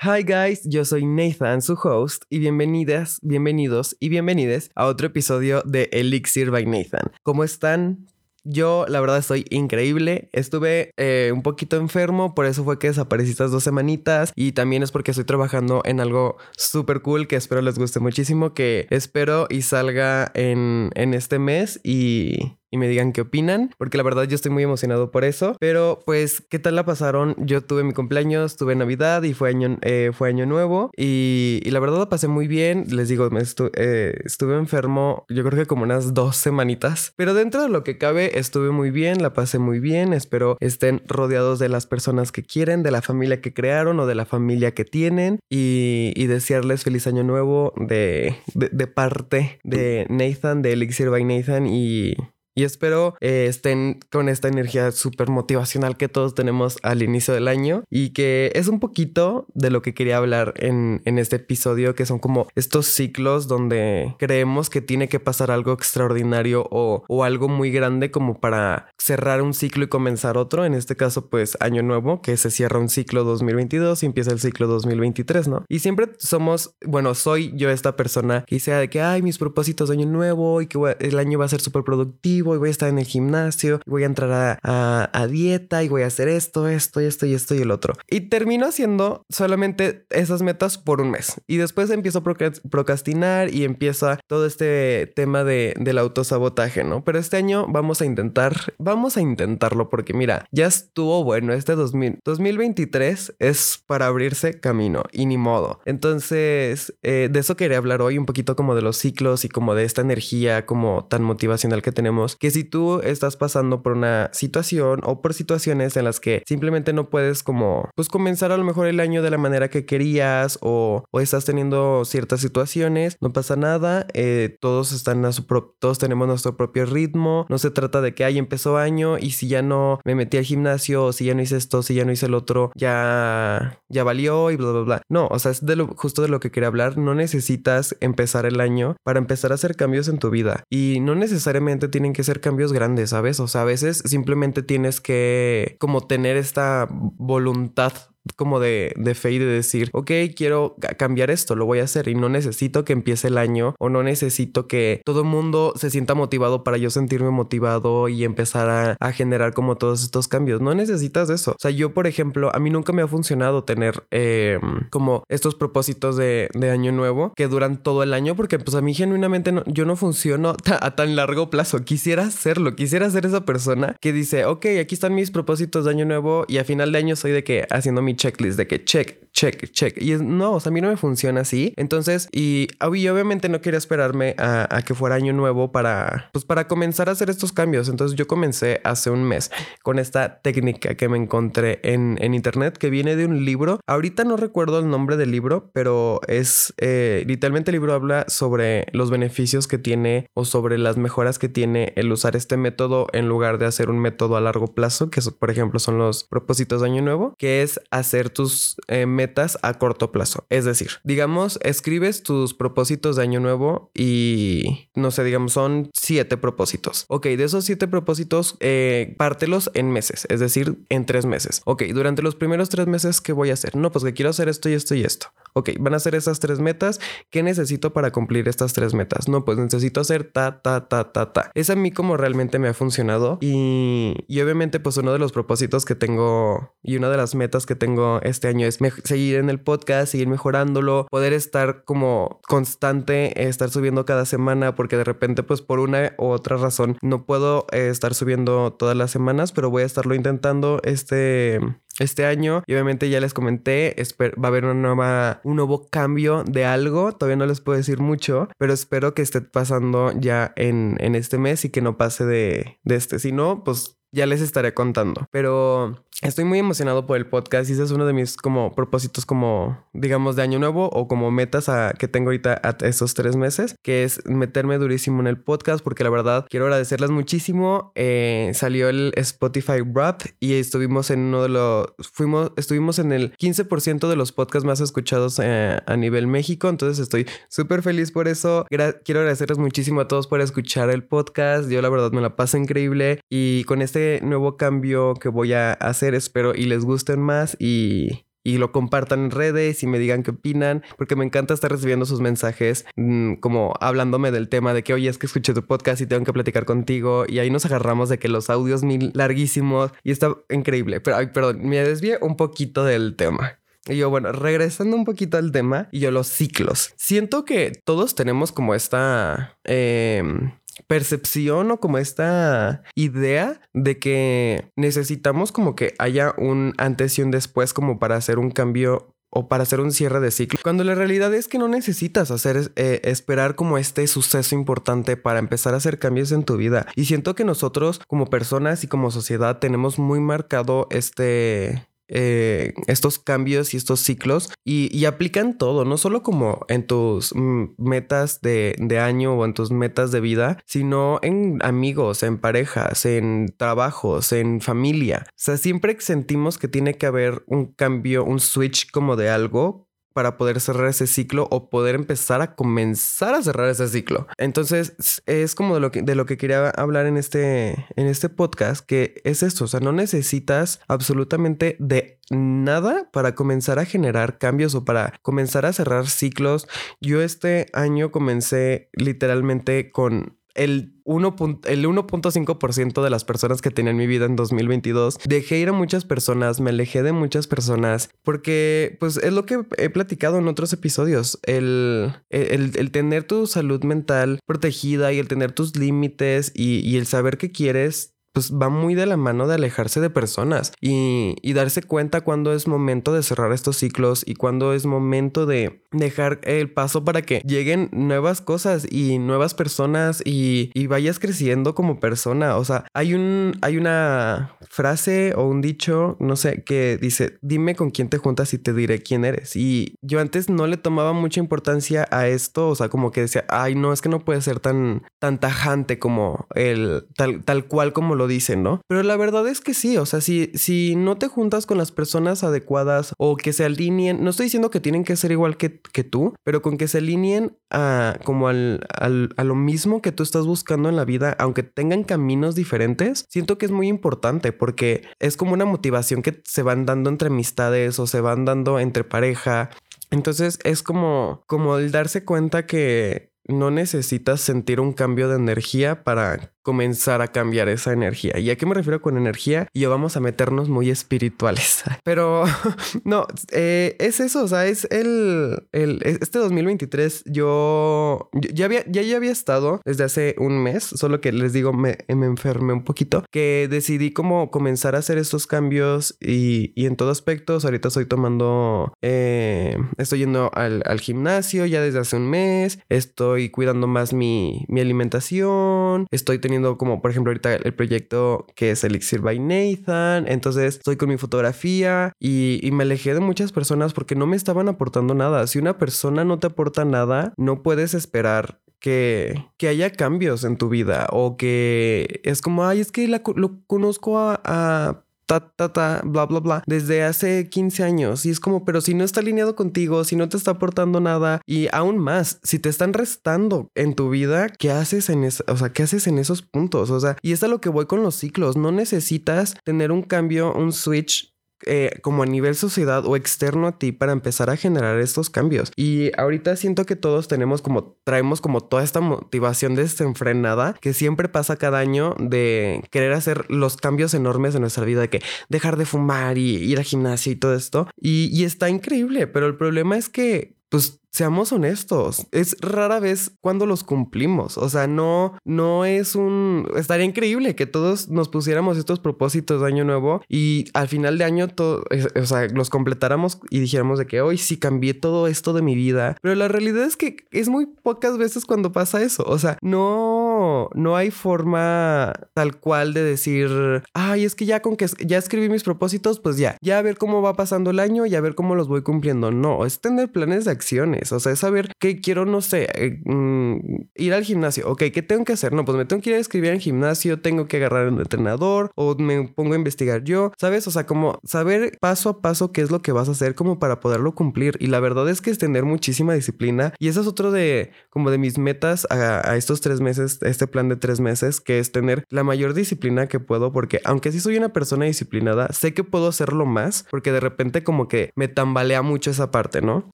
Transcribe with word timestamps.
Hi 0.00 0.22
guys, 0.22 0.60
yo 0.62 0.84
soy 0.84 1.04
Nathan, 1.04 1.60
su 1.60 1.72
host, 1.72 2.22
y 2.30 2.38
bienvenidas, 2.38 3.18
bienvenidos 3.20 3.96
y 3.98 4.10
bienvenides 4.10 4.70
a 4.76 4.86
otro 4.86 5.08
episodio 5.08 5.60
de 5.66 5.88
Elixir 5.90 6.52
by 6.52 6.66
Nathan. 6.66 7.10
¿Cómo 7.24 7.42
están? 7.42 8.06
Yo, 8.44 8.86
la 8.88 9.00
verdad, 9.00 9.18
estoy 9.18 9.44
increíble. 9.50 10.30
Estuve 10.32 10.92
eh, 10.96 11.32
un 11.34 11.42
poquito 11.42 11.76
enfermo, 11.78 12.36
por 12.36 12.46
eso 12.46 12.62
fue 12.62 12.78
que 12.78 12.86
desaparecí 12.86 13.32
estas 13.32 13.50
dos 13.50 13.64
semanitas. 13.64 14.32
Y 14.36 14.52
también 14.52 14.84
es 14.84 14.92
porque 14.92 15.10
estoy 15.10 15.24
trabajando 15.24 15.82
en 15.84 15.98
algo 15.98 16.36
súper 16.56 17.02
cool 17.02 17.26
que 17.26 17.34
espero 17.34 17.60
les 17.60 17.76
guste 17.76 17.98
muchísimo. 17.98 18.54
Que 18.54 18.86
espero 18.90 19.48
y 19.50 19.62
salga 19.62 20.30
en, 20.34 20.90
en 20.94 21.12
este 21.12 21.40
mes. 21.40 21.80
Y 21.82 22.57
y 22.70 22.78
me 22.78 22.88
digan 22.88 23.12
qué 23.12 23.22
opinan, 23.22 23.70
porque 23.78 23.96
la 23.96 24.02
verdad 24.02 24.24
yo 24.24 24.34
estoy 24.34 24.50
muy 24.50 24.62
emocionado 24.62 25.10
por 25.10 25.24
eso. 25.24 25.56
Pero 25.60 26.00
pues, 26.04 26.42
¿qué 26.48 26.58
tal 26.58 26.76
la 26.76 26.84
pasaron? 26.84 27.34
Yo 27.38 27.62
tuve 27.62 27.84
mi 27.84 27.92
cumpleaños, 27.92 28.56
tuve 28.56 28.74
Navidad 28.74 29.22
y 29.22 29.34
fue 29.34 29.50
año, 29.50 29.78
eh, 29.82 30.10
fue 30.12 30.28
año 30.28 30.46
nuevo 30.46 30.90
y, 30.96 31.60
la 31.68 31.80
verdad 31.80 31.98
la 31.98 32.08
pasé 32.08 32.28
muy 32.28 32.48
bien. 32.48 32.86
Les 32.90 33.08
digo, 33.08 33.28
me 33.30 33.42
eh, 33.74 34.14
estuve 34.24 34.56
enfermo 34.56 35.26
yo 35.28 35.44
creo 35.44 35.58
que 35.58 35.66
como 35.66 35.82
unas 35.82 36.14
dos 36.14 36.36
semanitas, 36.36 37.12
pero 37.16 37.34
dentro 37.34 37.62
de 37.62 37.68
lo 37.68 37.84
que 37.84 37.98
cabe 37.98 38.38
estuve 38.38 38.70
muy 38.70 38.90
bien, 38.90 39.22
la 39.22 39.32
pasé 39.32 39.58
muy 39.58 39.80
bien. 39.80 40.12
Espero 40.12 40.56
estén 40.60 41.02
rodeados 41.06 41.58
de 41.58 41.68
las 41.68 41.86
personas 41.86 42.32
que 42.32 42.42
quieren, 42.42 42.82
de 42.82 42.90
la 42.90 43.02
familia 43.02 43.40
que 43.40 43.52
crearon 43.54 44.00
o 44.00 44.06
de 44.06 44.14
la 44.14 44.24
familia 44.24 44.72
que 44.72 44.84
tienen 44.84 45.40
y, 45.48 46.26
desearles 46.28 46.84
feliz 46.84 47.06
año 47.06 47.24
nuevo 47.24 47.72
de, 47.76 48.36
de 48.54 48.86
parte 48.86 49.60
de 49.64 50.06
Nathan, 50.10 50.60
de 50.60 50.74
Elixir 50.74 51.08
by 51.08 51.24
Nathan 51.24 51.66
y 51.66 52.14
y 52.58 52.64
espero 52.64 53.14
eh, 53.20 53.46
estén 53.48 54.00
con 54.10 54.28
esta 54.28 54.48
energía 54.48 54.90
súper 54.90 55.28
motivacional 55.28 55.96
que 55.96 56.08
todos 56.08 56.34
tenemos 56.34 56.78
al 56.82 57.04
inicio 57.04 57.32
del 57.32 57.46
año 57.46 57.84
y 57.88 58.10
que 58.10 58.50
es 58.56 58.66
un 58.66 58.80
poquito 58.80 59.46
de 59.54 59.70
lo 59.70 59.80
que 59.80 59.94
quería 59.94 60.16
hablar 60.16 60.54
en, 60.56 61.00
en 61.04 61.20
este 61.20 61.36
episodio, 61.36 61.94
que 61.94 62.04
son 62.04 62.18
como 62.18 62.48
estos 62.56 62.86
ciclos 62.86 63.46
donde 63.46 64.16
creemos 64.18 64.70
que 64.70 64.80
tiene 64.80 65.08
que 65.08 65.20
pasar 65.20 65.52
algo 65.52 65.72
extraordinario 65.72 66.66
o, 66.72 67.04
o 67.06 67.22
algo 67.22 67.48
muy 67.48 67.70
grande 67.70 68.10
como 68.10 68.40
para 68.40 68.88
cerrar 68.98 69.40
un 69.40 69.54
ciclo 69.54 69.84
y 69.84 69.88
comenzar 69.88 70.36
otro. 70.36 70.64
En 70.64 70.74
este 70.74 70.96
caso, 70.96 71.30
pues 71.30 71.56
año 71.60 71.84
nuevo, 71.84 72.22
que 72.22 72.36
se 72.36 72.50
cierra 72.50 72.80
un 72.80 72.88
ciclo 72.88 73.22
2022 73.22 74.02
y 74.02 74.06
empieza 74.06 74.32
el 74.32 74.40
ciclo 74.40 74.66
2023, 74.66 75.46
¿no? 75.46 75.64
Y 75.68 75.78
siempre 75.78 76.10
somos, 76.18 76.74
bueno, 76.84 77.14
soy 77.14 77.52
yo 77.54 77.70
esta 77.70 77.94
persona 77.94 78.44
que 78.48 78.56
dice 78.56 78.72
de 78.72 78.90
que, 78.90 79.00
ay, 79.00 79.22
mis 79.22 79.38
propósitos 79.38 79.90
de 79.90 79.94
año 79.94 80.06
nuevo 80.06 80.60
y 80.60 80.66
que 80.66 80.96
el 80.98 81.20
año 81.20 81.38
va 81.38 81.44
a 81.44 81.48
ser 81.48 81.60
súper 81.60 81.84
productivo 81.84 82.47
y 82.54 82.58
voy 82.58 82.68
a 82.68 82.70
estar 82.70 82.88
en 82.88 82.98
el 82.98 83.04
gimnasio, 83.04 83.80
voy 83.86 84.02
a 84.02 84.06
entrar 84.06 84.58
a, 84.62 85.26
dieta 85.28 85.82
y 85.82 85.88
voy 85.88 86.02
a 86.02 86.06
hacer 86.06 86.28
esto, 86.28 86.68
esto, 86.68 87.00
esto 87.00 87.26
y 87.26 87.34
esto 87.34 87.54
y 87.54 87.58
el 87.58 87.70
otro. 87.70 87.94
Y 88.08 88.22
termino 88.22 88.66
haciendo 88.66 89.22
solamente 89.28 90.06
esas 90.10 90.42
metas 90.42 90.78
por 90.78 91.00
un 91.00 91.10
mes. 91.10 91.40
Y 91.46 91.56
después 91.56 91.90
empiezo 91.90 92.18
a 92.18 92.22
procrastinar 92.22 93.52
y 93.52 93.64
empieza 93.64 94.18
todo 94.26 94.46
este 94.46 95.12
tema 95.14 95.44
de, 95.44 95.74
del 95.78 95.98
autosabotaje, 95.98 96.84
¿no? 96.84 97.04
Pero 97.04 97.18
este 97.18 97.36
año 97.36 97.66
vamos 97.68 98.00
a 98.00 98.06
intentar, 98.06 98.74
vamos 98.78 99.16
a 99.16 99.20
intentarlo 99.20 99.90
porque 99.90 100.14
mira, 100.14 100.46
ya 100.50 100.66
estuvo 100.66 101.24
bueno. 101.24 101.52
Este 101.52 101.74
2000, 101.74 102.20
2023 102.24 103.34
es 103.38 103.82
para 103.86 104.06
abrirse 104.06 104.60
camino 104.60 105.04
y 105.12 105.26
ni 105.26 105.36
modo. 105.36 105.80
Entonces, 105.84 106.94
eh, 107.02 107.28
de 107.30 107.40
eso 107.40 107.56
quería 107.56 107.78
hablar 107.78 108.02
hoy 108.02 108.18
un 108.18 108.26
poquito 108.26 108.56
como 108.56 108.74
de 108.74 108.82
los 108.82 108.96
ciclos 108.96 109.44
y 109.44 109.48
como 109.48 109.74
de 109.74 109.84
esta 109.84 110.02
energía 110.02 110.66
como 110.66 111.06
tan 111.06 111.22
motivacional 111.22 111.82
que 111.82 111.92
tenemos 111.92 112.36
que 112.38 112.50
si 112.50 112.64
tú 112.64 113.00
estás 113.00 113.36
pasando 113.36 113.82
por 113.82 113.92
una 113.92 114.30
situación 114.32 115.00
o 115.04 115.20
por 115.20 115.34
situaciones 115.34 115.96
en 115.96 116.04
las 116.04 116.20
que 116.20 116.42
simplemente 116.46 116.92
no 116.92 117.10
puedes 117.10 117.42
como 117.42 117.90
pues 117.94 118.08
comenzar 118.08 118.52
a 118.52 118.56
lo 118.56 118.64
mejor 118.64 118.86
el 118.86 119.00
año 119.00 119.22
de 119.22 119.30
la 119.30 119.38
manera 119.38 119.68
que 119.68 119.86
querías 119.86 120.58
o, 120.62 121.04
o 121.10 121.20
estás 121.20 121.44
teniendo 121.44 122.04
ciertas 122.04 122.40
situaciones, 122.40 123.16
no 123.20 123.32
pasa 123.32 123.56
nada, 123.56 124.06
eh, 124.14 124.56
todos 124.60 124.92
están 124.92 125.24
a 125.24 125.32
su 125.32 125.46
todos 125.78 125.98
tenemos 125.98 126.28
nuestro 126.28 126.56
propio 126.56 126.86
ritmo, 126.86 127.46
no 127.48 127.58
se 127.58 127.70
trata 127.70 128.00
de 128.00 128.14
que 128.14 128.24
hay 128.24 128.38
empezó 128.38 128.76
año 128.76 129.18
y 129.18 129.30
si 129.30 129.48
ya 129.48 129.62
no 129.62 130.00
me 130.04 130.14
metí 130.14 130.36
al 130.36 130.44
gimnasio, 130.44 131.06
o 131.06 131.12
si 131.12 131.24
ya 131.24 131.34
no 131.34 131.42
hice 131.42 131.56
esto, 131.56 131.82
si 131.82 131.94
ya 131.94 132.04
no 132.04 132.12
hice 132.12 132.26
el 132.26 132.34
otro, 132.34 132.70
ya 132.74 133.80
ya 133.88 134.04
valió 134.04 134.50
y 134.50 134.56
bla 134.56 134.70
bla 134.72 134.80
bla. 134.82 135.02
No, 135.08 135.26
o 135.28 135.38
sea, 135.38 135.52
es 135.52 135.64
de 135.64 135.76
lo 135.76 135.88
justo 135.88 136.22
de 136.22 136.28
lo 136.28 136.40
que 136.40 136.50
quería 136.50 136.68
hablar, 136.68 136.98
no 136.98 137.14
necesitas 137.14 137.96
empezar 138.00 138.46
el 138.46 138.60
año 138.60 138.96
para 139.04 139.18
empezar 139.18 139.52
a 139.52 139.54
hacer 139.54 139.76
cambios 139.76 140.08
en 140.08 140.18
tu 140.18 140.30
vida 140.30 140.64
y 140.70 140.98
no 141.00 141.14
necesariamente 141.14 141.88
tienen 141.88 142.12
que 142.12 142.17
ser 142.24 142.40
cambios 142.40 142.72
grandes, 142.72 143.10
¿sabes? 143.10 143.40
O 143.40 143.48
sea, 143.48 143.62
a 143.62 143.64
veces 143.64 144.02
simplemente 144.04 144.62
tienes 144.62 145.00
que 145.00 145.76
como 145.80 146.06
tener 146.06 146.36
esta 146.36 146.86
voluntad 146.90 147.92
como 148.36 148.60
de, 148.60 148.92
de 148.96 149.14
fe 149.14 149.32
y 149.32 149.38
de 149.38 149.46
decir, 149.46 149.90
ok, 149.92 150.10
quiero 150.34 150.76
cambiar 150.96 151.30
esto, 151.30 151.56
lo 151.56 151.66
voy 151.66 151.80
a 151.80 151.84
hacer 151.84 152.08
y 152.08 152.14
no 152.14 152.28
necesito 152.28 152.84
que 152.84 152.92
empiece 152.92 153.28
el 153.28 153.38
año 153.38 153.74
o 153.78 153.88
no 153.88 154.02
necesito 154.02 154.68
que 154.68 155.02
todo 155.04 155.20
el 155.20 155.26
mundo 155.26 155.72
se 155.76 155.90
sienta 155.90 156.14
motivado 156.14 156.64
para 156.64 156.76
yo 156.76 156.90
sentirme 156.90 157.30
motivado 157.30 158.08
y 158.08 158.24
empezar 158.24 158.68
a, 158.68 158.96
a, 159.00 159.12
generar 159.12 159.52
como 159.52 159.76
todos 159.76 160.02
estos 160.02 160.28
cambios. 160.28 160.60
No 160.60 160.74
necesitas 160.74 161.30
eso. 161.30 161.52
O 161.52 161.56
sea, 161.58 161.70
yo, 161.70 161.94
por 161.94 162.06
ejemplo, 162.06 162.50
a 162.54 162.58
mí 162.58 162.70
nunca 162.70 162.92
me 162.92 163.02
ha 163.02 163.08
funcionado 163.08 163.64
tener 163.64 164.04
eh, 164.10 164.58
como 164.90 165.24
estos 165.28 165.54
propósitos 165.54 166.16
de, 166.16 166.48
de, 166.54 166.70
año 166.70 166.92
nuevo 166.92 167.32
que 167.34 167.48
duran 167.48 167.82
todo 167.82 168.02
el 168.02 168.12
año 168.12 168.36
porque 168.36 168.58
pues 168.58 168.76
a 168.76 168.82
mí 168.82 168.94
genuinamente 168.94 169.52
no, 169.52 169.64
yo 169.66 169.84
no 169.84 169.96
funciono 169.96 170.54
a 170.80 170.90
tan 170.96 171.16
largo 171.16 171.50
plazo. 171.50 171.84
Quisiera 171.84 172.24
hacerlo, 172.24 172.76
quisiera 172.76 173.10
ser 173.10 173.26
esa 173.26 173.44
persona 173.44 173.96
que 174.00 174.12
dice, 174.12 174.44
ok, 174.44 174.66
aquí 174.80 174.94
están 174.94 175.14
mis 175.14 175.30
propósitos 175.30 175.84
de 175.84 175.90
año 175.90 176.04
nuevo 176.04 176.44
y 176.48 176.58
a 176.58 176.64
final 176.64 176.92
de 176.92 176.98
año 176.98 177.16
soy 177.16 177.32
de 177.32 177.44
que 177.44 177.66
haciendo 177.70 178.02
mi 178.02 178.16
checklist 178.18 178.58
de 178.58 178.66
que 178.66 178.84
check, 178.84 179.27
check, 179.32 179.70
check. 179.70 180.00
Y 180.00 180.12
no, 180.16 180.52
o 180.52 180.60
sea, 180.60 180.70
a 180.70 180.72
mí 180.72 180.80
no 180.80 180.88
me 180.88 180.96
funciona 180.96 181.40
así. 181.42 181.74
Entonces, 181.76 182.28
y, 182.32 182.68
obviamente 182.80 183.48
no 183.48 183.60
quería 183.60 183.78
esperarme 183.78 184.34
a, 184.38 184.82
que 184.84 184.94
fuera 184.94 185.14
año 185.14 185.32
nuevo 185.32 185.72
para, 185.72 186.30
pues 186.32 186.44
para 186.44 186.68
comenzar 186.68 187.08
a 187.08 187.12
hacer 187.12 187.30
estos 187.30 187.52
cambios. 187.52 187.88
Entonces 187.88 188.16
yo 188.16 188.26
comencé 188.26 188.80
hace 188.84 189.10
un 189.10 189.24
mes 189.24 189.50
con 189.82 189.98
esta 189.98 190.40
técnica 190.40 190.94
que 190.94 191.08
me 191.08 191.18
encontré 191.18 191.80
en, 191.82 192.16
en 192.20 192.34
internet 192.34 192.78
que 192.78 192.90
viene 192.90 193.16
de 193.16 193.26
un 193.26 193.44
libro. 193.44 193.80
Ahorita 193.86 194.24
no 194.24 194.36
recuerdo 194.36 194.78
el 194.78 194.88
nombre 194.88 195.16
del 195.16 195.30
libro, 195.30 195.70
pero 195.72 196.20
es 196.26 196.74
eh, 196.78 197.24
literalmente 197.26 197.70
el 197.70 197.76
libro 197.76 197.94
habla 197.94 198.24
sobre 198.28 198.86
los 198.92 199.10
beneficios 199.10 199.66
que 199.66 199.78
tiene 199.78 200.28
o 200.34 200.44
sobre 200.44 200.78
las 200.78 200.96
mejoras 200.96 201.38
que 201.38 201.48
tiene 201.48 201.92
el 201.96 202.10
usar 202.12 202.36
este 202.36 202.56
método 202.56 203.06
en 203.12 203.28
lugar 203.28 203.58
de 203.58 203.66
hacer 203.66 203.90
un 203.90 203.98
método 203.98 204.36
a 204.36 204.40
largo 204.40 204.74
plazo, 204.74 205.10
que 205.10 205.20
por 205.38 205.50
ejemplo 205.50 205.78
son 205.78 205.98
los 205.98 206.24
propósitos 206.24 206.80
de 206.80 206.88
año 206.88 207.02
nuevo, 207.02 207.34
que 207.38 207.62
es 207.62 207.80
hacer 207.90 208.30
tus 208.30 208.76
eh, 208.88 209.06
metas 209.18 209.58
a 209.62 209.74
corto 209.74 210.12
plazo. 210.12 210.46
Es 210.48 210.64
decir, 210.64 210.90
digamos, 211.02 211.58
escribes 211.62 212.22
tus 212.22 212.54
propósitos 212.54 213.16
de 213.16 213.22
año 213.24 213.40
nuevo 213.40 213.90
y 213.94 214.90
no 214.94 215.10
sé, 215.10 215.24
digamos, 215.24 215.52
son 215.54 215.90
siete 215.92 216.36
propósitos. 216.36 217.04
Ok, 217.08 217.26
de 217.26 217.42
esos 217.42 217.64
siete 217.64 217.88
propósitos, 217.88 218.56
eh, 218.60 219.16
pártelos 219.18 219.72
en 219.74 219.90
meses, 219.90 220.26
es 220.30 220.38
decir, 220.38 220.78
en 220.88 221.04
tres 221.04 221.26
meses. 221.26 221.62
Ok, 221.64 221.82
durante 221.92 222.22
los 222.22 222.36
primeros 222.36 222.68
tres 222.68 222.86
meses, 222.86 223.20
¿qué 223.20 223.32
voy 223.32 223.50
a 223.50 223.54
hacer? 223.54 223.74
No, 223.74 223.90
pues 223.90 224.04
que 224.04 224.14
quiero 224.14 224.30
hacer 224.30 224.48
esto 224.48 224.68
y 224.68 224.74
esto 224.74 224.94
y 224.94 225.02
esto. 225.02 225.32
Ok, 225.58 225.70
van 225.80 225.94
a 225.94 225.98
ser 225.98 226.14
esas 226.14 226.38
tres 226.38 226.60
metas. 226.60 227.00
¿Qué 227.30 227.42
necesito 227.42 227.92
para 227.92 228.12
cumplir 228.12 228.48
estas 228.48 228.74
tres 228.74 228.94
metas? 228.94 229.28
No, 229.28 229.44
pues 229.44 229.58
necesito 229.58 230.00
hacer 230.00 230.22
ta, 230.22 230.62
ta, 230.62 230.86
ta, 230.86 231.12
ta, 231.12 231.32
ta. 231.32 231.50
Es 231.54 231.68
a 231.68 231.74
mí 231.74 231.90
como 231.90 232.16
realmente 232.16 232.60
me 232.60 232.68
ha 232.68 232.74
funcionado 232.74 233.38
y, 233.40 234.14
y 234.28 234.40
obviamente 234.40 234.78
pues 234.78 234.96
uno 234.98 235.12
de 235.12 235.18
los 235.18 235.32
propósitos 235.32 235.84
que 235.84 235.96
tengo 235.96 236.76
y 236.80 236.94
una 236.94 237.10
de 237.10 237.16
las 237.16 237.34
metas 237.34 237.66
que 237.66 237.74
tengo 237.74 238.20
este 238.22 238.46
año 238.46 238.68
es 238.68 238.78
seguir 239.02 239.34
en 239.36 239.50
el 239.50 239.58
podcast, 239.58 240.12
seguir 240.12 240.28
mejorándolo, 240.28 241.08
poder 241.10 241.32
estar 241.32 241.82
como 241.84 242.40
constante, 242.46 243.48
estar 243.48 243.70
subiendo 243.70 244.04
cada 244.04 244.26
semana, 244.26 244.76
porque 244.76 244.96
de 244.96 245.04
repente, 245.04 245.42
pues 245.42 245.60
por 245.60 245.80
una 245.80 246.14
u 246.18 246.26
otra 246.26 246.56
razón, 246.56 246.98
no 247.02 247.26
puedo 247.26 247.66
eh, 247.72 247.88
estar 247.88 248.14
subiendo 248.14 248.72
todas 248.72 248.96
las 248.96 249.10
semanas, 249.10 249.50
pero 249.50 249.70
voy 249.70 249.82
a 249.82 249.86
estarlo 249.86 250.14
intentando 250.14 250.80
este 250.84 251.60
este 251.98 252.26
año. 252.26 252.62
Y 252.66 252.74
obviamente 252.74 253.10
ya 253.10 253.20
les 253.20 253.34
comenté, 253.34 253.96
va 254.20 254.30
a 254.44 254.46
haber 254.48 254.64
un 254.64 254.82
nuevo 254.82 255.88
cambio 255.90 256.44
de 256.44 256.64
algo. 256.64 257.12
Todavía 257.12 257.36
no 257.36 257.46
les 257.46 257.60
puedo 257.60 257.76
decir 257.76 257.98
mucho, 257.98 258.48
pero 258.58 258.72
espero 258.72 259.14
que 259.14 259.22
esté 259.22 259.40
pasando 259.40 260.12
ya 260.18 260.52
en, 260.56 260.96
en 261.00 261.14
este 261.14 261.38
mes 261.38 261.64
y 261.64 261.70
que 261.70 261.82
no 261.82 261.96
pase 261.96 262.24
de, 262.24 262.78
de 262.84 262.94
este. 262.96 263.18
Si 263.18 263.32
no, 263.32 263.64
pues 263.64 263.97
ya 264.12 264.26
les 264.26 264.40
estaré 264.40 264.74
contando. 264.74 265.26
Pero 265.30 266.04
estoy 266.22 266.44
muy 266.44 266.58
emocionado 266.58 267.06
por 267.06 267.16
el 267.16 267.26
podcast 267.26 267.70
y 267.70 267.74
ese 267.74 267.84
es 267.84 267.90
uno 267.90 268.04
de 268.04 268.12
mis 268.12 268.36
como 268.36 268.74
propósitos 268.74 269.24
como 269.24 269.84
digamos 269.92 270.34
de 270.34 270.42
año 270.42 270.58
nuevo 270.58 270.88
o 270.90 271.06
como 271.06 271.30
metas 271.30 271.68
a, 271.68 271.92
que 271.92 272.08
tengo 272.08 272.28
ahorita 272.28 272.60
estos 272.82 273.14
tres 273.14 273.36
meses, 273.36 273.76
que 273.82 274.04
es 274.04 274.24
meterme 274.26 274.78
durísimo 274.78 275.20
en 275.20 275.26
el 275.26 275.38
podcast 275.38 275.82
porque 275.84 276.04
la 276.04 276.10
verdad 276.10 276.46
quiero 276.48 276.66
agradecerles 276.66 277.10
muchísimo. 277.10 277.92
Eh, 277.94 278.50
salió 278.54 278.88
el 278.88 279.12
Spotify 279.16 279.80
Rap 279.92 280.22
y 280.40 280.54
estuvimos 280.54 281.10
en 281.10 281.20
uno 281.20 281.42
de 281.42 281.48
los, 281.48 281.86
fuimos, 282.12 282.52
estuvimos 282.56 282.98
en 282.98 283.12
el 283.12 283.32
15% 283.36 284.08
de 284.08 284.16
los 284.16 284.32
podcasts 284.32 284.66
más 284.66 284.80
escuchados 284.80 285.40
eh, 285.42 285.78
a 285.86 285.96
nivel 285.96 286.26
México, 286.26 286.68
entonces 286.68 286.98
estoy 286.98 287.26
súper 287.48 287.82
feliz 287.82 288.10
por 288.10 288.28
eso. 288.28 288.66
quiero 288.68 289.20
agradecerles 289.20 289.58
muchísimo 289.58 290.00
a 290.00 290.08
todos 290.08 290.26
por 290.26 290.40
escuchar 290.40 290.90
el 290.90 291.04
podcast. 291.04 291.68
Yo 291.70 291.80
la 291.82 291.88
verdad 291.88 292.12
me 292.12 292.20
la 292.20 292.36
paso 292.36 292.56
increíble 292.56 293.20
y 293.30 293.64
con 293.64 293.82
este 293.82 293.97
nuevo 294.22 294.56
cambio 294.56 295.14
que 295.14 295.28
voy 295.28 295.52
a 295.52 295.72
hacer 295.72 296.14
espero 296.14 296.54
y 296.54 296.64
les 296.64 296.84
gusten 296.84 297.20
más 297.20 297.56
y 297.58 298.24
y 298.48 298.56
lo 298.56 298.72
compartan 298.72 299.24
en 299.24 299.30
redes 299.30 299.82
y 299.82 299.86
me 299.86 299.98
digan 299.98 300.22
qué 300.22 300.30
opinan, 300.30 300.82
porque 300.96 301.16
me 301.16 301.24
encanta 301.24 301.52
estar 301.52 301.70
recibiendo 301.70 302.06
sus 302.06 302.20
mensajes 302.20 302.86
mm, 302.96 303.34
como 303.34 303.74
hablándome 303.80 304.30
del 304.30 304.48
tema 304.48 304.72
de 304.72 304.82
que, 304.82 304.94
oye, 304.94 305.10
es 305.10 305.18
que 305.18 305.26
escuché 305.26 305.52
tu 305.52 305.66
podcast 305.66 306.00
y 306.00 306.06
tengo 306.06 306.24
que 306.24 306.32
platicar 306.32 306.64
contigo 306.64 307.24
y 307.28 307.40
ahí 307.40 307.50
nos 307.50 307.66
agarramos 307.66 308.08
de 308.08 308.18
que 308.18 308.28
los 308.28 308.48
audios 308.48 308.84
mil 308.84 309.10
larguísimos 309.14 309.92
y 310.02 310.12
está 310.12 310.34
increíble, 310.48 311.00
pero, 311.02 311.18
ay, 311.18 311.26
perdón, 311.26 311.60
me 311.62 311.76
desvié 311.82 312.18
un 312.22 312.36
poquito 312.36 312.84
del 312.84 313.16
tema. 313.16 313.58
Y 313.86 313.96
yo, 313.96 314.10
bueno, 314.10 314.32
regresando 314.32 314.96
un 314.96 315.04
poquito 315.04 315.38
al 315.38 315.50
tema, 315.50 315.88
y 315.92 316.00
yo 316.00 316.10
los 316.10 316.26
ciclos. 316.26 316.92
Siento 316.96 317.44
que 317.44 317.72
todos 317.84 318.14
tenemos 318.14 318.52
como 318.52 318.74
esta... 318.74 319.58
Em, 319.64 320.52
percepción 320.86 321.70
o 321.70 321.80
como 321.80 321.98
esta 321.98 322.82
idea 322.94 323.60
de 323.74 323.98
que 323.98 324.70
necesitamos 324.76 325.52
como 325.52 325.74
que 325.74 325.94
haya 325.98 326.34
un 326.38 326.74
antes 326.78 327.18
y 327.18 327.22
un 327.22 327.30
después 327.30 327.72
como 327.72 327.98
para 327.98 328.16
hacer 328.16 328.38
un 328.38 328.50
cambio 328.50 329.14
o 329.30 329.48
para 329.48 329.64
hacer 329.64 329.80
un 329.80 329.92
cierre 329.92 330.20
de 330.20 330.30
ciclo, 330.30 330.58
cuando 330.62 330.84
la 330.84 330.94
realidad 330.94 331.34
es 331.34 331.48
que 331.48 331.58
no 331.58 331.68
necesitas 331.68 332.30
hacer 332.30 332.72
eh, 332.76 333.00
esperar 333.04 333.56
como 333.56 333.76
este 333.76 334.06
suceso 334.06 334.54
importante 334.54 335.16
para 335.16 335.38
empezar 335.38 335.74
a 335.74 335.78
hacer 335.78 335.98
cambios 335.98 336.32
en 336.32 336.44
tu 336.44 336.56
vida. 336.56 336.86
Y 336.96 337.04
siento 337.04 337.34
que 337.34 337.44
nosotros 337.44 338.00
como 338.06 338.26
personas 338.26 338.84
y 338.84 338.88
como 338.88 339.10
sociedad 339.10 339.58
tenemos 339.58 339.98
muy 339.98 340.20
marcado 340.20 340.86
este 340.90 341.86
eh, 342.08 342.74
estos 342.86 343.18
cambios 343.18 343.74
y 343.74 343.76
estos 343.76 344.00
ciclos 344.00 344.50
y, 344.64 345.04
aplican 345.04 345.56
todo, 345.56 345.86
no 345.86 345.96
solo 345.96 346.22
como 346.22 346.66
en 346.68 346.86
tus 346.86 347.34
mm, 347.34 347.74
metas 347.78 348.42
de, 348.42 348.74
de, 348.78 348.98
año 348.98 349.34
o 349.34 349.44
en 349.44 349.54
tus 349.54 349.70
metas 349.70 350.10
de 350.12 350.20
vida, 350.20 350.58
sino 350.66 351.18
en 351.22 351.58
amigos, 351.62 352.22
en 352.22 352.38
parejas, 352.38 353.06
en 353.06 353.54
trabajos, 353.56 354.32
en 354.32 354.60
familia. 354.60 355.24
O 355.28 355.32
sea, 355.36 355.56
siempre 355.56 355.96
sentimos 355.98 356.58
que 356.58 356.68
tiene 356.68 356.94
que 356.94 357.06
haber 357.06 357.42
un 357.46 357.72
cambio, 357.72 358.24
un 358.24 358.40
switch 358.40 358.90
como 358.90 359.16
de 359.16 359.30
algo 359.30 359.87
para 360.12 360.36
poder 360.36 360.60
cerrar 360.60 360.88
ese 360.88 361.06
ciclo 361.06 361.48
o 361.50 361.70
poder 361.70 361.94
empezar 361.94 362.40
a 362.40 362.54
comenzar 362.54 363.34
a 363.34 363.42
cerrar 363.42 363.68
ese 363.68 363.88
ciclo. 363.88 364.26
Entonces 364.36 365.22
es 365.26 365.54
como 365.54 365.74
de 365.74 365.80
lo 365.80 365.90
que, 365.90 366.02
de 366.02 366.14
lo 366.14 366.26
que 366.26 366.36
quería 366.36 366.70
hablar 366.70 367.06
en 367.06 367.16
este, 367.16 367.86
en 367.96 368.06
este 368.06 368.28
podcast, 368.28 368.84
que 368.84 369.20
es 369.24 369.42
esto, 369.42 369.64
o 369.64 369.68
sea, 369.68 369.80
no 369.80 369.92
necesitas 369.92 370.80
absolutamente 370.88 371.76
de 371.78 372.18
nada 372.30 373.08
para 373.12 373.34
comenzar 373.34 373.78
a 373.78 373.84
generar 373.84 374.38
cambios 374.38 374.74
o 374.74 374.84
para 374.84 375.14
comenzar 375.22 375.66
a 375.66 375.72
cerrar 375.72 376.06
ciclos. 376.08 376.68
Yo 377.00 377.22
este 377.22 377.66
año 377.72 378.10
comencé 378.10 378.90
literalmente 378.94 379.90
con 379.90 380.37
el 380.58 380.94
1.5% 381.04 383.02
de 383.02 383.10
las 383.10 383.24
personas 383.24 383.62
que 383.62 383.70
tenía 383.70 383.92
en 383.92 383.96
mi 383.96 384.06
vida 384.06 384.26
en 384.26 384.36
2022. 384.36 385.18
Dejé 385.24 385.58
ir 385.58 385.68
a 385.68 385.72
muchas 385.72 386.04
personas, 386.04 386.60
me 386.60 386.70
alejé 386.70 387.02
de 387.02 387.12
muchas 387.12 387.46
personas, 387.46 388.10
porque 388.22 388.96
pues 389.00 389.16
es 389.16 389.32
lo 389.32 389.46
que 389.46 389.64
he 389.78 389.88
platicado 389.88 390.38
en 390.38 390.48
otros 390.48 390.72
episodios, 390.72 391.38
el, 391.44 392.12
el, 392.28 392.90
tener 392.90 393.24
tu 393.24 393.46
salud 393.46 393.82
mental 393.84 394.40
protegida 394.46 395.12
y 395.12 395.18
el 395.18 395.28
tener 395.28 395.52
tus 395.52 395.76
límites 395.76 396.52
y, 396.54 396.80
y 396.80 396.96
el 396.96 397.06
saber 397.06 397.38
qué 397.38 397.52
quieres 397.52 398.17
pues 398.38 398.52
va 398.52 398.68
muy 398.68 398.94
de 398.94 399.04
la 399.04 399.16
mano 399.16 399.48
de 399.48 399.56
alejarse 399.56 400.00
de 400.00 400.10
personas 400.10 400.72
y, 400.80 401.34
darse 401.54 401.82
cuenta 401.82 402.20
cuando 402.20 402.52
es 402.52 402.68
momento 402.68 403.12
de 403.12 403.24
cerrar 403.24 403.50
estos 403.50 403.78
ciclos 403.78 404.22
y 404.24 404.34
cuando 404.34 404.74
es 404.74 404.86
momento 404.86 405.44
de 405.44 405.82
dejar 405.90 406.38
el 406.44 406.70
paso 406.70 407.04
para 407.04 407.22
que 407.22 407.40
lleguen 407.40 407.88
nuevas 407.90 408.40
cosas 408.40 408.86
y 408.88 409.18
nuevas 409.18 409.54
personas 409.54 410.22
y, 410.24 410.70
vayas 410.86 411.18
creciendo 411.18 411.74
como 411.74 411.98
persona. 411.98 412.56
O 412.56 412.64
sea, 412.64 412.84
hay 412.94 413.12
un, 413.12 413.56
hay 413.60 413.76
una 413.76 414.56
frase 414.70 415.34
o 415.34 415.44
un 415.48 415.60
dicho, 415.60 416.16
no 416.20 416.36
sé, 416.36 416.62
que 416.62 416.96
dice, 416.96 417.38
dime 417.42 417.74
con 417.74 417.90
quién 417.90 418.08
te 418.08 418.18
juntas 418.18 418.54
y 418.54 418.58
te 418.58 418.72
diré 418.72 419.02
quién 419.02 419.24
eres. 419.24 419.56
Y 419.56 419.96
yo 420.00 420.20
antes 420.20 420.48
no 420.48 420.68
le 420.68 420.76
tomaba 420.76 421.12
mucha 421.12 421.40
importancia 421.40 422.06
a 422.12 422.28
esto, 422.28 422.68
o 422.68 422.74
sea, 422.76 422.88
como 422.88 423.10
que 423.10 423.22
decía, 423.22 423.44
ay, 423.48 423.74
no, 423.74 423.92
es 423.92 424.00
que 424.00 424.08
no 424.08 424.20
puede 424.20 424.40
ser 424.42 424.60
tan, 424.60 425.02
tan 425.18 425.40
tajante 425.40 425.98
como 425.98 426.46
el, 426.54 427.04
tal, 427.16 427.42
tal 427.42 427.66
cual 427.66 427.92
como 427.92 428.14
lo 428.14 428.27
dicen, 428.28 428.62
¿no? 428.62 428.80
Pero 428.88 429.02
la 429.02 429.16
verdad 429.16 429.48
es 429.48 429.60
que 429.60 429.74
sí, 429.74 429.96
o 429.96 430.06
sea, 430.06 430.20
si, 430.20 430.50
si 430.54 430.94
no 430.94 431.16
te 431.16 431.28
juntas 431.28 431.66
con 431.66 431.78
las 431.78 431.90
personas 431.90 432.44
adecuadas 432.44 433.14
o 433.18 433.36
que 433.36 433.52
se 433.52 433.64
alineen, 433.64 434.22
no 434.22 434.30
estoy 434.30 434.44
diciendo 434.44 434.70
que 434.70 434.80
tienen 434.80 435.04
que 435.04 435.16
ser 435.16 435.32
igual 435.32 435.56
que, 435.56 435.80
que 435.80 436.04
tú, 436.04 436.34
pero 436.44 436.62
con 436.62 436.78
que 436.78 436.88
se 436.88 436.98
alineen 436.98 437.56
a 437.70 438.18
como 438.24 438.48
al, 438.48 438.86
al, 438.96 439.30
a 439.36 439.44
lo 439.44 439.54
mismo 439.54 440.00
que 440.02 440.12
tú 440.12 440.22
estás 440.22 440.46
buscando 440.46 440.88
en 440.88 440.96
la 440.96 441.04
vida, 441.04 441.34
aunque 441.38 441.62
tengan 441.62 442.04
caminos 442.04 442.54
diferentes, 442.54 443.24
siento 443.28 443.58
que 443.58 443.66
es 443.66 443.72
muy 443.72 443.88
importante 443.88 444.52
porque 444.52 445.02
es 445.18 445.36
como 445.36 445.52
una 445.52 445.64
motivación 445.64 446.22
que 446.22 446.40
se 446.44 446.62
van 446.62 446.86
dando 446.86 447.10
entre 447.10 447.28
amistades 447.28 447.98
o 447.98 448.06
se 448.06 448.20
van 448.20 448.44
dando 448.44 448.78
entre 448.78 449.04
pareja. 449.04 449.70
Entonces 450.10 450.58
es 450.64 450.82
como, 450.82 451.42
como 451.46 451.78
el 451.78 451.90
darse 451.90 452.24
cuenta 452.24 452.66
que 452.66 453.32
no 453.48 453.70
necesitas 453.70 454.40
sentir 454.42 454.78
un 454.78 454.92
cambio 454.92 455.28
de 455.28 455.36
energía 455.36 456.04
para 456.04 456.52
comenzar 456.68 457.22
a 457.22 457.28
cambiar 457.28 457.70
esa 457.70 457.94
energía. 457.94 458.38
¿Y 458.38 458.50
a 458.50 458.56
qué 458.56 458.66
me 458.66 458.74
refiero 458.74 459.00
con 459.00 459.16
energía? 459.16 459.68
Y 459.72 459.80
yo 459.80 459.88
vamos 459.88 460.18
a 460.18 460.20
meternos 460.20 460.68
muy 460.68 460.90
espirituales. 460.90 461.82
Pero 462.04 462.44
no, 463.04 463.26
eh, 463.52 463.96
es 464.00 464.20
eso, 464.20 464.44
o 464.44 464.48
sea, 464.48 464.66
es 464.66 464.86
el, 464.90 465.66
el 465.72 466.02
este 466.04 466.38
2023 466.38 467.24
yo, 467.24 468.28
ya, 468.34 468.66
había, 468.66 468.84
ya, 468.86 469.00
ya 469.00 469.16
había 469.16 469.32
estado 469.32 469.80
desde 469.86 470.04
hace 470.04 470.34
un 470.36 470.62
mes, 470.62 470.84
solo 470.84 471.22
que 471.22 471.32
les 471.32 471.54
digo, 471.54 471.72
me, 471.72 471.96
me 472.06 472.26
enfermé 472.26 472.74
un 472.74 472.84
poquito, 472.84 473.24
que 473.32 473.66
decidí 473.70 474.12
como 474.12 474.50
comenzar 474.50 474.94
a 474.94 474.98
hacer 474.98 475.16
estos 475.16 475.46
cambios 475.46 476.18
y, 476.20 476.74
y 476.76 476.84
en 476.84 476.96
todo 476.96 477.10
aspectos, 477.10 477.64
ahorita 477.64 477.88
estoy 477.88 478.04
tomando, 478.04 478.92
eh, 479.00 479.78
estoy 479.96 480.18
yendo 480.18 480.50
al, 480.52 480.82
al, 480.84 481.00
gimnasio 481.00 481.64
ya 481.64 481.80
desde 481.80 482.00
hace 482.00 482.16
un 482.16 482.28
mes, 482.28 482.78
estoy 482.90 483.48
cuidando 483.48 483.86
más 483.86 484.12
mi, 484.12 484.66
mi 484.68 484.82
alimentación, 484.82 486.06
estoy 486.10 486.38
teniendo 486.38 486.57
como, 486.78 487.00
por 487.00 487.10
ejemplo, 487.10 487.30
ahorita 487.30 487.54
el 487.54 487.74
proyecto 487.74 488.46
que 488.54 488.70
es 488.70 488.84
Elixir 488.84 489.20
by 489.20 489.38
Nathan. 489.38 490.26
Entonces 490.28 490.76
estoy 490.76 490.96
con 490.96 491.08
mi 491.08 491.16
fotografía 491.16 492.12
y, 492.18 492.68
me 492.72 492.84
alejé 492.84 493.14
de 493.14 493.20
muchas 493.20 493.50
personas 493.50 493.92
porque 493.92 494.14
no 494.14 494.26
me 494.26 494.36
estaban 494.36 494.68
aportando 494.68 495.14
nada. 495.14 495.46
Si 495.46 495.58
una 495.58 495.78
persona 495.78 496.24
no 496.24 496.38
te 496.38 496.46
aporta 496.46 496.84
nada, 496.84 497.32
no 497.36 497.62
puedes 497.62 497.94
esperar 497.94 498.60
que, 498.78 499.46
que, 499.56 499.68
haya 499.68 499.90
cambios 499.90 500.44
en 500.44 500.56
tu 500.56 500.68
vida 500.68 501.08
o 501.10 501.36
que 501.36 502.20
es 502.22 502.40
como, 502.40 502.64
ay, 502.64 502.80
es 502.80 502.92
que 502.92 503.08
lo 503.08 503.60
conozco 503.66 504.18
a 504.18 505.04
ta, 505.28 505.52
ta, 505.54 505.72
ta, 505.72 506.00
bla, 506.04 506.24
bla, 506.24 506.40
bla, 506.40 506.64
desde 506.66 507.04
hace 507.04 507.48
15 507.48 507.84
años. 507.84 508.24
Y 508.26 508.30
es 508.30 508.40
como, 508.40 508.64
pero 508.64 508.80
si 508.80 508.94
no 508.94 509.04
está 509.04 509.20
alineado 509.20 509.54
contigo, 509.54 510.02
si 510.02 510.16
no 510.16 510.28
te 510.28 510.38
está 510.38 510.52
aportando 510.52 511.00
nada 511.00 511.42
y 511.46 511.68
aún 511.72 511.98
más, 511.98 512.40
si 512.42 512.58
te 512.58 512.70
están 512.70 512.94
restando 512.94 513.68
en 513.74 513.94
tu 513.94 514.08
vida, 514.08 514.48
¿qué 514.48 514.70
haces 514.70 515.10
en 515.10 515.24
eso? 515.24 515.44
O 515.46 515.56
sea, 515.56 515.72
¿qué 515.72 515.82
haces 515.82 516.06
en 516.06 516.18
esos 516.18 516.42
puntos? 516.42 516.90
O 516.90 516.98
sea, 516.98 517.16
y 517.22 517.32
es 517.32 517.42
a 517.42 517.48
lo 517.48 517.60
que 517.60 517.68
voy 517.68 517.86
con 517.86 518.02
los 518.02 518.14
ciclos. 518.14 518.56
No 518.56 518.72
necesitas 518.72 519.54
tener 519.64 519.92
un 519.92 520.02
cambio, 520.02 520.52
un 520.54 520.72
switch 520.72 521.34
eh, 521.66 521.98
como 522.02 522.22
a 522.22 522.26
nivel 522.26 522.54
sociedad 522.54 523.04
o 523.06 523.16
externo 523.16 523.66
a 523.66 523.78
ti 523.78 523.92
para 523.92 524.12
empezar 524.12 524.50
a 524.50 524.56
generar 524.56 524.98
estos 525.00 525.30
cambios. 525.30 525.72
Y 525.76 526.10
ahorita 526.18 526.56
siento 526.56 526.86
que 526.86 526.96
todos 526.96 527.28
tenemos 527.28 527.62
como, 527.62 527.98
traemos 528.04 528.40
como 528.40 528.60
toda 528.60 528.84
esta 528.84 529.00
motivación 529.00 529.74
desenfrenada 529.74 530.74
que 530.80 530.92
siempre 530.92 531.28
pasa 531.28 531.56
cada 531.56 531.78
año 531.78 532.14
de 532.18 532.82
querer 532.90 533.12
hacer 533.12 533.50
los 533.50 533.76
cambios 533.76 534.14
enormes 534.14 534.54
en 534.54 534.62
nuestra 534.62 534.84
vida, 534.84 535.00
de 535.00 535.10
que 535.10 535.22
dejar 535.48 535.76
de 535.76 535.86
fumar 535.86 536.38
y 536.38 536.56
ir 536.56 536.78
al 536.78 536.84
gimnasio 536.84 537.32
y 537.32 537.36
todo 537.36 537.54
esto. 537.54 537.88
Y, 538.00 538.28
y 538.32 538.44
está 538.44 538.68
increíble, 538.68 539.26
pero 539.26 539.46
el 539.46 539.56
problema 539.56 539.96
es 539.96 540.08
que 540.08 540.58
pues 540.68 541.00
seamos 541.10 541.52
honestos, 541.52 542.26
es 542.32 542.56
rara 542.60 543.00
vez 543.00 543.32
cuando 543.40 543.66
los 543.66 543.84
cumplimos. 543.84 544.58
O 544.58 544.68
sea, 544.68 544.86
no, 544.86 545.34
no 545.44 545.84
es 545.84 546.14
un. 546.14 546.68
Estaría 546.76 547.04
increíble 547.04 547.54
que 547.54 547.66
todos 547.66 548.08
nos 548.08 548.28
pusiéramos 548.28 548.76
estos 548.76 549.00
propósitos 549.00 549.60
de 549.60 549.66
año 549.66 549.84
nuevo 549.84 550.22
y 550.28 550.66
al 550.74 550.88
final 550.88 551.18
de 551.18 551.24
año, 551.24 551.48
todo, 551.48 551.84
o 552.20 552.26
sea, 552.26 552.46
los 552.48 552.70
completáramos 552.70 553.40
y 553.50 553.60
dijéramos 553.60 553.98
de 553.98 554.06
que 554.06 554.20
hoy 554.20 554.38
sí 554.38 554.58
cambié 554.58 554.94
todo 554.94 555.26
esto 555.26 555.52
de 555.52 555.62
mi 555.62 555.74
vida. 555.74 556.16
Pero 556.22 556.34
la 556.34 556.48
realidad 556.48 556.84
es 556.84 556.96
que 556.96 557.16
es 557.30 557.48
muy 557.48 557.66
pocas 557.66 558.18
veces 558.18 558.44
cuando 558.44 558.72
pasa 558.72 559.02
eso. 559.02 559.24
O 559.26 559.38
sea, 559.38 559.58
no, 559.62 560.70
no 560.74 560.96
hay 560.96 561.10
forma 561.10 562.12
tal 562.34 562.58
cual 562.58 562.94
de 562.94 563.02
decir, 563.02 563.82
ay, 563.94 564.24
es 564.24 564.34
que 564.34 564.46
ya 564.46 564.60
con 564.60 564.76
que 564.76 564.86
ya 565.04 565.18
escribí 565.18 565.48
mis 565.48 565.64
propósitos, 565.64 566.20
pues 566.20 566.36
ya, 566.36 566.56
ya 566.60 566.78
a 566.78 566.82
ver 566.82 566.96
cómo 566.98 567.22
va 567.22 567.34
pasando 567.34 567.70
el 567.70 567.80
año 567.80 568.06
y 568.06 568.14
a 568.14 568.20
ver 568.20 568.34
cómo 568.34 568.54
los 568.54 568.68
voy 568.68 568.82
cumpliendo. 568.82 569.30
No, 569.30 569.64
es 569.64 569.80
tener 569.80 570.12
planes 570.12 570.44
de 570.44 570.52
acciones 570.52 570.97
o 571.10 571.20
sea, 571.20 571.32
es 571.32 571.38
saber 571.38 571.72
que 571.78 572.00
quiero, 572.00 572.26
no 572.26 572.40
sé, 572.40 572.68
eh, 572.74 573.00
mm, 573.04 573.58
ir 573.96 574.14
al 574.14 574.24
gimnasio, 574.24 574.68
ok, 574.70 574.84
¿qué 574.92 575.02
tengo 575.02 575.24
que 575.24 575.32
hacer? 575.32 575.52
No, 575.52 575.64
pues 575.64 575.76
me 575.76 575.84
tengo 575.84 576.02
que 576.02 576.10
ir 576.10 576.16
a 576.16 576.18
escribir 576.18 576.52
al 576.52 576.58
gimnasio, 576.58 577.20
tengo 577.20 577.46
que 577.46 577.58
agarrar 577.58 577.88
un 577.88 578.00
entrenador 578.00 578.70
o 578.74 578.94
me 578.96 579.28
pongo 579.28 579.54
a 579.54 579.56
investigar 579.56 580.04
yo, 580.04 580.32
¿sabes? 580.38 580.66
O 580.66 580.70
sea, 580.70 580.86
como 580.86 581.18
saber 581.24 581.76
paso 581.80 582.10
a 582.10 582.20
paso 582.20 582.52
qué 582.52 582.60
es 582.60 582.70
lo 582.70 582.80
que 582.82 582.92
vas 582.92 583.08
a 583.08 583.12
hacer 583.12 583.34
como 583.34 583.58
para 583.58 583.80
poderlo 583.80 584.14
cumplir 584.14 584.56
y 584.60 584.68
la 584.68 584.80
verdad 584.80 585.08
es 585.08 585.20
que 585.20 585.30
es 585.30 585.38
tener 585.38 585.64
muchísima 585.64 586.14
disciplina 586.14 586.72
y 586.78 586.88
eso 586.88 587.00
es 587.00 587.06
otro 587.06 587.30
de 587.30 587.72
como 587.90 588.10
de 588.10 588.18
mis 588.18 588.38
metas 588.38 588.86
a, 588.90 589.28
a 589.30 589.36
estos 589.36 589.60
tres 589.60 589.80
meses, 589.80 590.18
este 590.22 590.46
plan 590.46 590.68
de 590.68 590.76
tres 590.76 591.00
meses, 591.00 591.40
que 591.40 591.58
es 591.58 591.72
tener 591.72 592.04
la 592.10 592.24
mayor 592.24 592.54
disciplina 592.54 593.06
que 593.06 593.20
puedo 593.20 593.52
porque 593.52 593.80
aunque 593.84 594.12
sí 594.12 594.20
soy 594.20 594.36
una 594.36 594.52
persona 594.52 594.84
disciplinada, 594.86 595.48
sé 595.52 595.74
que 595.74 595.84
puedo 595.84 596.08
hacerlo 596.08 596.46
más 596.46 596.86
porque 596.90 597.12
de 597.12 597.20
repente 597.20 597.62
como 597.64 597.88
que 597.88 598.10
me 598.16 598.28
tambalea 598.28 598.82
mucho 598.82 599.10
esa 599.10 599.30
parte, 599.30 599.60
¿no? 599.60 599.90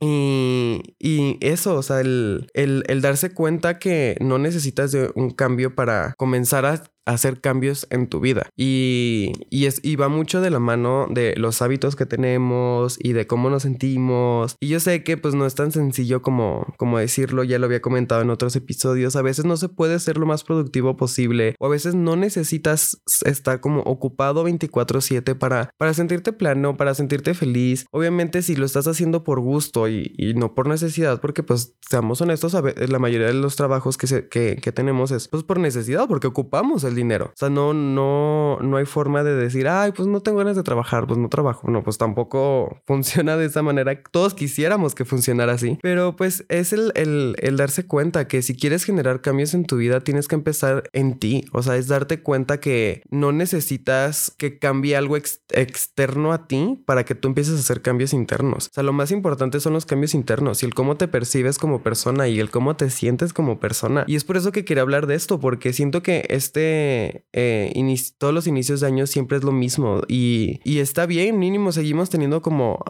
Y, 0.01 0.83
y 0.99 1.39
eso, 1.41 1.77
o 1.77 1.83
sea, 1.83 2.01
el, 2.01 2.51
el, 2.55 2.85
el 2.89 3.01
darse 3.03 3.33
cuenta 3.33 3.79
que 3.79 4.17
no 4.21 4.39
necesitas 4.39 4.93
de 4.93 5.11
un 5.15 5.31
cambio 5.31 5.75
para 5.75 6.15
comenzar 6.17 6.67
a 6.67 6.83
hacer 7.07 7.41
cambios 7.41 7.87
en 7.91 8.09
tu 8.09 8.21
vida. 8.21 8.49
Y, 8.57 9.33
y, 9.51 9.67
es, 9.67 9.81
y 9.83 9.97
va 9.97 10.09
mucho 10.09 10.41
de 10.41 10.51
la 10.51 10.59
mano 10.59 11.07
de 11.11 11.35
los 11.37 11.63
hábitos 11.63 11.97
que 11.97 12.07
tenemos 12.07 12.99
y 13.01 13.13
de 13.13 13.27
cómo 13.27 13.51
nos 13.51 13.63
sentimos. 13.63 14.57
Y 14.61 14.69
yo 14.69 14.81
sé 14.81 15.05
que 15.05 15.17
pues 15.17 15.35
no 15.35 15.47
es 15.47 15.55
tan 15.55 15.73
sencillo 15.73 16.23
como, 16.23 16.75
como 16.77 16.99
decirlo, 16.99 17.45
ya 17.45 17.59
lo 17.59 17.67
había 17.67 17.83
comentado 17.83 18.23
en 18.23 18.31
otros 18.31 18.57
episodios. 18.57 19.17
A 19.17 19.23
veces 19.23 19.45
no 19.45 19.57
se 19.57 19.69
puede 19.69 19.99
ser 19.99 20.19
lo 20.19 20.27
más 20.27 20.45
productivo 20.45 20.97
posible 20.97 21.55
o 21.59 21.67
a 21.67 21.71
veces 21.71 21.95
no 21.95 22.17
necesitas 22.17 23.03
estar 23.25 23.61
como 23.61 23.81
ocupado 23.83 24.45
24/7 24.45 25.35
para, 25.35 25.71
para 25.77 25.95
sentirte 25.95 26.33
plano, 26.33 26.77
para 26.77 26.95
sentirte 26.95 27.35
feliz. 27.35 27.87
Obviamente 27.91 28.43
si 28.43 28.57
lo 28.57 28.67
estás 28.67 28.87
haciendo 28.87 29.25
por 29.25 29.41
gusto 29.41 29.89
y, 29.89 30.13
no 30.37 30.55
por 30.55 30.69
necesidad, 30.69 31.21
porque 31.21 31.43
pues 31.43 31.77
seamos 31.89 32.21
honestos, 32.21 32.55
la 32.55 32.99
mayoría 32.99 33.27
de 33.29 33.35
los 33.35 33.57
trabajos 33.57 33.97
que, 33.97 34.07
se, 34.07 34.29
que 34.29 34.73
tenemos 34.75 35.11
es 35.11 35.29
pues 35.29 35.43
por 35.43 35.59
necesidad, 35.59 36.09
porque 36.09 36.27
ocupamos 36.27 36.85
el 36.85 36.94
dinero. 36.95 37.27
O 37.27 37.37
sea, 37.37 37.51
no, 37.51 37.75
no, 37.75 38.59
no 38.61 38.77
hay 38.77 38.87
forma 38.87 39.23
de 39.23 39.35
decir, 39.35 39.69
ay, 39.69 39.93
pues 39.93 40.09
no 40.09 40.21
tengo 40.21 40.39
ganas 40.39 40.57
de 40.57 40.63
trabajar, 40.63 41.07
pues 41.07 41.19
no 41.19 41.29
trabajo. 41.29 41.71
No, 41.71 41.83
pues 41.83 41.99
tampoco 41.99 42.79
funciona 42.87 43.37
de 43.37 43.47
esa 43.47 43.63
manera. 43.63 44.01
Todos 44.11 44.35
quisiéramos 44.35 44.95
que 44.95 45.05
funcionara 45.05 45.53
así, 45.53 45.79
pero 45.83 46.17
pues 46.17 46.45
es 46.49 46.73
el, 46.73 46.93
el, 46.95 47.37
el 47.39 47.57
darse 47.57 47.87
cuenta 47.87 48.29
que 48.29 48.43
si 48.43 48.57
quieres 48.57 48.85
generar 48.85 49.21
cambios 49.21 49.55
en 49.55 49.65
tu 49.65 49.77
vida, 49.77 50.01
tienes 50.01 50.29
que 50.29 50.35
empezar 50.35 50.91
en 50.93 51.19
ti. 51.19 51.45
O 51.53 51.63
sea, 51.63 51.77
es 51.77 51.89
darte 51.89 52.23
cuenta 52.23 52.61
que 52.61 53.03
no 53.11 53.33
necesitas 53.33 54.33
que 54.37 54.59
cambie 54.59 54.97
algo 54.97 55.17
externo 55.17 56.33
a 56.33 56.47
ti 56.47 56.83
para 56.87 57.05
que 57.05 57.15
tú 57.15 57.29
empieces 57.29 57.57
a 57.57 57.61
hacer 57.61 57.83
cambios 57.83 58.13
internos. 58.13 58.69
O 58.69 58.75
sea, 58.75 58.83
lo 58.83 58.93
más 58.93 59.11
importante 59.11 59.61
son 59.61 59.73
los 59.73 59.87
cambios 59.87 60.15
internos 60.15 60.63
y 60.63 60.67
el 60.67 60.75
cómo 60.75 60.97
te 60.97 61.09
percibes 61.09 61.59
como 61.59 61.83
persona 61.83 62.29
y 62.29 62.41
el 62.41 62.51
cómo 62.51 62.77
te 62.77 62.91
sientes 62.91 63.33
como 63.33 63.61
persona. 63.61 64.05
Y 64.07 64.17
es 64.17 64.25
por 64.25 64.37
eso 64.37 64.53
que 64.53 64.65
quería 64.65 64.83
hablar 64.83 65.07
de 65.07 65.15
esto, 65.15 65.41
porque 65.41 65.73
siento 65.73 66.03
que 66.03 66.27
este 66.29 66.84
eh, 67.33 67.73
todos 68.19 68.35
los 68.35 68.47
inicios 68.47 68.81
de 68.81 68.87
año 68.87 69.07
siempre 69.07 69.39
es 69.39 69.45
lo 69.45 69.53
mismo 69.53 70.03
y, 70.09 70.61
y 70.65 70.79
está 70.79 71.07
bien, 71.07 71.39
mínimo 71.39 71.73
seguimos 71.73 72.11
teniendo 72.11 72.43
como 72.43 72.83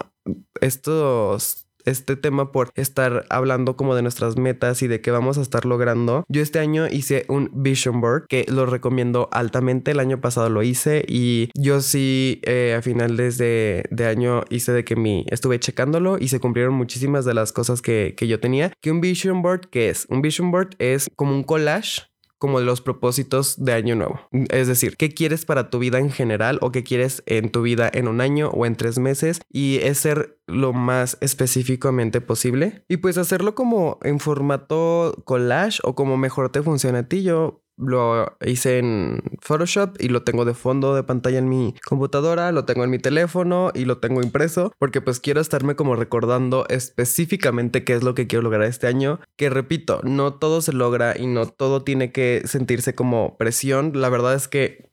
estos 0.60 1.64
este 1.84 2.16
tema 2.16 2.52
por 2.52 2.70
estar 2.74 3.26
hablando 3.30 3.76
como 3.76 3.94
de 3.94 4.02
nuestras 4.02 4.36
metas 4.36 4.82
y 4.82 4.88
de 4.88 5.00
qué 5.00 5.10
vamos 5.10 5.38
a 5.38 5.42
estar 5.42 5.64
logrando. 5.64 6.24
Yo 6.28 6.42
este 6.42 6.58
año 6.58 6.86
hice 6.90 7.24
un 7.28 7.50
vision 7.52 8.00
board 8.00 8.26
que 8.28 8.46
lo 8.48 8.66
recomiendo 8.66 9.28
altamente. 9.32 9.92
El 9.92 10.00
año 10.00 10.20
pasado 10.20 10.48
lo 10.48 10.62
hice 10.62 11.04
y 11.06 11.50
yo 11.54 11.80
sí 11.80 12.40
eh, 12.44 12.74
a 12.78 12.82
finales 12.82 13.38
de, 13.38 13.84
de, 13.90 14.06
año 14.06 14.42
hice 14.50 14.72
de 14.72 14.84
que 14.84 14.96
mi 14.96 15.24
estuve 15.28 15.60
checándolo 15.60 16.18
y 16.18 16.28
se 16.28 16.40
cumplieron 16.40 16.74
muchísimas 16.74 17.24
de 17.24 17.34
las 17.34 17.52
cosas 17.52 17.82
que, 17.82 18.14
que 18.16 18.28
yo 18.28 18.40
tenía. 18.40 18.72
Que 18.80 18.90
un 18.90 19.00
vision 19.00 19.42
board, 19.42 19.68
¿qué 19.70 19.90
es? 19.90 20.06
Un 20.08 20.22
vision 20.22 20.50
board 20.50 20.70
es 20.78 21.08
como 21.16 21.34
un 21.34 21.44
collage 21.44 22.02
como 22.38 22.60
los 22.60 22.80
propósitos 22.80 23.64
de 23.64 23.72
año 23.72 23.94
nuevo. 23.96 24.20
Es 24.50 24.68
decir, 24.68 24.96
qué 24.96 25.14
quieres 25.14 25.44
para 25.44 25.70
tu 25.70 25.78
vida 25.78 25.98
en 25.98 26.10
general 26.10 26.58
o 26.60 26.72
qué 26.72 26.82
quieres 26.82 27.22
en 27.26 27.50
tu 27.50 27.62
vida 27.62 27.90
en 27.92 28.08
un 28.08 28.20
año 28.20 28.50
o 28.50 28.66
en 28.66 28.76
tres 28.76 28.98
meses 28.98 29.40
y 29.50 29.78
es 29.82 29.98
ser 29.98 30.38
lo 30.46 30.72
más 30.72 31.16
específicamente 31.20 32.20
posible 32.20 32.84
y 32.88 32.98
pues 32.98 33.16
hacerlo 33.16 33.54
como 33.54 33.98
en 34.02 34.20
formato 34.20 35.22
collage 35.24 35.80
o 35.82 35.94
como 35.94 36.16
mejor 36.16 36.50
te 36.50 36.62
funciona 36.62 37.00
a 37.00 37.08
ti. 37.08 37.22
Yo 37.22 37.63
lo 37.76 38.36
hice 38.44 38.78
en 38.78 39.22
Photoshop 39.40 39.96
y 40.00 40.08
lo 40.08 40.22
tengo 40.22 40.44
de 40.44 40.54
fondo 40.54 40.94
de 40.94 41.02
pantalla 41.02 41.38
en 41.38 41.48
mi 41.48 41.74
computadora, 41.86 42.52
lo 42.52 42.64
tengo 42.64 42.84
en 42.84 42.90
mi 42.90 42.98
teléfono 42.98 43.70
y 43.74 43.84
lo 43.84 43.98
tengo 43.98 44.22
impreso 44.22 44.72
porque 44.78 45.00
pues 45.00 45.20
quiero 45.20 45.40
estarme 45.40 45.74
como 45.74 45.96
recordando 45.96 46.66
específicamente 46.68 47.84
qué 47.84 47.94
es 47.94 48.02
lo 48.02 48.14
que 48.14 48.26
quiero 48.26 48.42
lograr 48.42 48.64
este 48.64 48.86
año, 48.86 49.20
que 49.36 49.50
repito, 49.50 50.00
no 50.04 50.34
todo 50.34 50.60
se 50.60 50.72
logra 50.72 51.18
y 51.18 51.26
no 51.26 51.46
todo 51.46 51.82
tiene 51.82 52.12
que 52.12 52.42
sentirse 52.44 52.94
como 52.94 53.36
presión, 53.36 53.92
la 53.94 54.08
verdad 54.08 54.34
es 54.34 54.48
que 54.48 54.90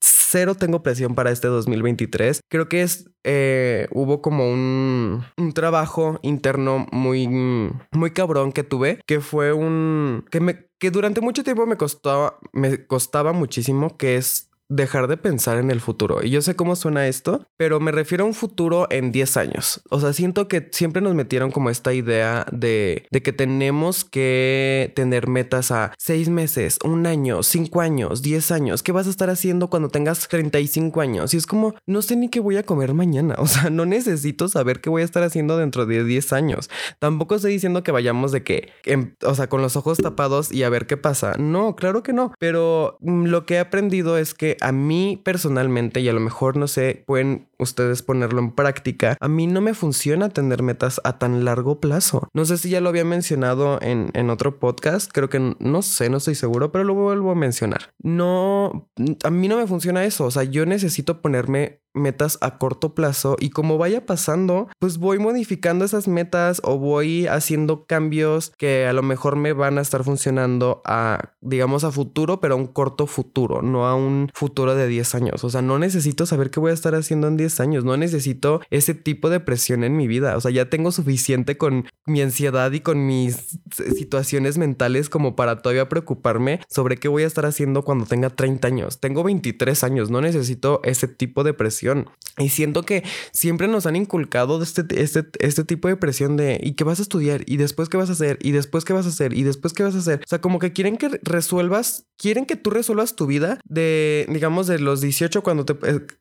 cero 0.00 0.54
tengo 0.54 0.82
presión 0.82 1.14
para 1.14 1.30
este 1.30 1.48
2023. 1.48 2.42
Creo 2.48 2.68
que 2.68 2.82
es, 2.82 3.10
eh, 3.24 3.88
hubo 3.90 4.20
como 4.20 4.50
un, 4.50 5.24
un, 5.36 5.52
trabajo 5.52 6.18
interno 6.22 6.86
muy, 6.92 7.26
muy 7.26 8.10
cabrón 8.12 8.52
que 8.52 8.62
tuve, 8.62 9.00
que 9.06 9.20
fue 9.20 9.52
un, 9.52 10.24
que 10.30 10.40
me, 10.40 10.67
que 10.78 10.90
durante 10.90 11.20
mucho 11.20 11.44
tiempo 11.44 11.66
me 11.66 11.76
costaba, 11.76 12.38
me 12.52 12.86
costaba 12.86 13.32
muchísimo, 13.32 13.96
que 13.96 14.16
es 14.16 14.47
dejar 14.68 15.08
de 15.08 15.16
pensar 15.16 15.58
en 15.58 15.70
el 15.70 15.80
futuro. 15.80 16.22
Y 16.22 16.30
yo 16.30 16.42
sé 16.42 16.54
cómo 16.56 16.76
suena 16.76 17.06
esto, 17.06 17.46
pero 17.56 17.80
me 17.80 17.92
refiero 17.92 18.24
a 18.24 18.26
un 18.26 18.34
futuro 18.34 18.86
en 18.90 19.12
10 19.12 19.36
años. 19.36 19.80
O 19.90 20.00
sea, 20.00 20.12
siento 20.12 20.48
que 20.48 20.68
siempre 20.72 21.02
nos 21.02 21.14
metieron 21.14 21.50
como 21.50 21.70
esta 21.70 21.94
idea 21.94 22.46
de, 22.52 23.06
de 23.10 23.22
que 23.22 23.32
tenemos 23.32 24.04
que 24.04 24.92
tener 24.94 25.26
metas 25.26 25.70
a 25.70 25.94
6 25.98 26.28
meses, 26.28 26.78
un 26.84 27.06
año, 27.06 27.42
5 27.42 27.80
años, 27.80 28.22
10 28.22 28.50
años. 28.50 28.82
¿Qué 28.82 28.92
vas 28.92 29.06
a 29.06 29.10
estar 29.10 29.30
haciendo 29.30 29.70
cuando 29.70 29.88
tengas 29.88 30.28
35 30.28 31.00
años? 31.00 31.32
Y 31.32 31.38
es 31.38 31.46
como, 31.46 31.74
no 31.86 32.02
sé 32.02 32.16
ni 32.16 32.28
qué 32.28 32.40
voy 32.40 32.56
a 32.56 32.62
comer 32.62 32.94
mañana. 32.94 33.36
O 33.48 33.50
sea, 33.50 33.70
no 33.70 33.86
necesito 33.86 34.46
saber 34.48 34.82
qué 34.82 34.90
voy 34.90 35.00
a 35.00 35.04
estar 35.06 35.22
haciendo 35.22 35.56
dentro 35.56 35.86
de 35.86 36.04
10 36.04 36.34
años. 36.34 36.68
Tampoco 36.98 37.36
estoy 37.36 37.52
diciendo 37.52 37.82
que 37.82 37.92
vayamos 37.92 38.30
de 38.30 38.42
que, 38.42 38.72
em, 38.84 39.14
o 39.24 39.34
sea, 39.34 39.48
con 39.48 39.62
los 39.62 39.74
ojos 39.74 39.96
tapados 39.96 40.52
y 40.52 40.64
a 40.64 40.68
ver 40.68 40.86
qué 40.86 40.98
pasa. 40.98 41.36
No, 41.38 41.74
claro 41.74 42.02
que 42.02 42.12
no. 42.12 42.34
Pero 42.38 42.98
mm, 43.00 43.24
lo 43.24 43.46
que 43.46 43.54
he 43.54 43.58
aprendido 43.58 44.18
es 44.18 44.34
que 44.34 44.57
a 44.60 44.72
mí 44.72 45.20
personalmente, 45.24 46.00
y 46.00 46.08
a 46.08 46.12
lo 46.12 46.20
mejor 46.20 46.56
no 46.56 46.68
sé, 46.68 47.04
pueden 47.06 47.48
ustedes 47.58 48.02
ponerlo 48.02 48.38
en 48.40 48.52
práctica, 48.52 49.16
a 49.20 49.28
mí 49.28 49.46
no 49.46 49.60
me 49.60 49.74
funciona 49.74 50.28
tener 50.28 50.62
metas 50.62 51.00
a 51.04 51.18
tan 51.18 51.44
largo 51.44 51.80
plazo. 51.80 52.28
No 52.32 52.44
sé 52.44 52.58
si 52.58 52.70
ya 52.70 52.80
lo 52.80 52.88
había 52.88 53.04
mencionado 53.04 53.78
en, 53.82 54.10
en 54.14 54.30
otro 54.30 54.58
podcast, 54.58 55.10
creo 55.12 55.28
que 55.28 55.56
no 55.58 55.82
sé, 55.82 56.08
no 56.10 56.18
estoy 56.18 56.34
seguro, 56.34 56.72
pero 56.72 56.84
lo 56.84 56.94
vuelvo 56.94 57.30
a 57.30 57.34
mencionar. 57.34 57.92
No, 58.02 58.88
a 59.24 59.30
mí 59.30 59.48
no 59.48 59.56
me 59.56 59.66
funciona 59.66 60.04
eso, 60.04 60.26
o 60.26 60.30
sea, 60.30 60.44
yo 60.44 60.66
necesito 60.66 61.20
ponerme 61.20 61.80
metas 61.94 62.38
a 62.40 62.58
corto 62.58 62.94
plazo 62.94 63.36
y 63.38 63.50
como 63.50 63.78
vaya 63.78 64.06
pasando, 64.06 64.68
pues 64.78 64.98
voy 64.98 65.18
modificando 65.18 65.84
esas 65.84 66.08
metas 66.08 66.60
o 66.64 66.78
voy 66.78 67.26
haciendo 67.26 67.86
cambios 67.86 68.52
que 68.56 68.86
a 68.86 68.92
lo 68.92 69.02
mejor 69.02 69.36
me 69.36 69.52
van 69.52 69.78
a 69.78 69.80
estar 69.80 70.04
funcionando 70.04 70.80
a, 70.84 71.32
digamos, 71.40 71.84
a 71.84 71.90
futuro, 71.90 72.40
pero 72.40 72.54
a 72.54 72.56
un 72.56 72.66
corto 72.66 73.06
futuro, 73.06 73.62
no 73.62 73.86
a 73.86 73.94
un 73.94 74.30
futuro 74.32 74.47
de 74.48 74.88
10 74.88 75.14
años. 75.14 75.44
O 75.44 75.50
sea, 75.50 75.62
no 75.62 75.78
necesito 75.78 76.26
saber 76.26 76.50
qué 76.50 76.60
voy 76.60 76.70
a 76.70 76.74
estar 76.74 76.94
haciendo 76.94 77.28
en 77.28 77.36
10 77.36 77.60
años, 77.60 77.84
no 77.84 77.96
necesito 77.96 78.60
ese 78.70 78.94
tipo 78.94 79.30
de 79.30 79.40
presión 79.40 79.84
en 79.84 79.96
mi 79.96 80.06
vida, 80.06 80.36
o 80.36 80.40
sea, 80.40 80.50
ya 80.50 80.68
tengo 80.68 80.92
suficiente 80.92 81.56
con 81.56 81.86
mi 82.06 82.22
ansiedad 82.22 82.72
y 82.72 82.80
con 82.80 83.06
mis 83.06 83.58
situaciones 83.96 84.58
mentales 84.58 85.08
como 85.08 85.36
para 85.36 85.60
todavía 85.62 85.88
preocuparme 85.88 86.60
sobre 86.68 86.96
qué 86.96 87.08
voy 87.08 87.22
a 87.22 87.26
estar 87.26 87.46
haciendo 87.46 87.84
cuando 87.84 88.06
tenga 88.06 88.30
30 88.30 88.66
años. 88.66 89.00
Tengo 89.00 89.22
23 89.22 89.84
años, 89.84 90.10
no 90.10 90.20
necesito 90.20 90.80
ese 90.84 91.08
tipo 91.08 91.44
de 91.44 91.54
presión. 91.54 92.10
Y 92.38 92.50
siento 92.50 92.84
que 92.84 93.04
siempre 93.32 93.68
nos 93.68 93.86
han 93.86 93.96
inculcado 93.96 94.62
este, 94.62 94.84
este, 95.02 95.26
este 95.40 95.64
tipo 95.64 95.88
de 95.88 95.96
presión 95.96 96.36
de 96.36 96.60
¿y 96.62 96.72
qué 96.72 96.84
vas 96.84 96.98
a 96.98 97.02
estudiar? 97.02 97.42
¿Y 97.46 97.56
después 97.56 97.88
qué 97.88 97.96
vas 97.96 98.10
a 98.10 98.12
hacer? 98.12 98.38
¿Y 98.40 98.52
después 98.52 98.84
qué 98.84 98.92
vas 98.92 99.06
a 99.06 99.10
hacer? 99.10 99.34
¿Y 99.34 99.42
después 99.42 99.74
qué 99.74 99.82
vas 99.82 99.94
a 99.94 99.98
hacer? 99.98 100.20
O 100.24 100.28
sea, 100.28 100.40
como 100.40 100.58
que 100.58 100.72
quieren 100.72 100.96
que 100.96 101.20
resuelvas, 101.22 102.06
quieren 102.16 102.46
que 102.46 102.56
tú 102.56 102.70
resuelvas 102.70 103.16
tu 103.16 103.26
vida 103.26 103.58
de, 103.64 104.26
digamos, 104.38 104.68
de 104.68 104.78
los 104.78 105.00
18 105.00 105.42
cuando 105.42 105.64
te... 105.64 105.74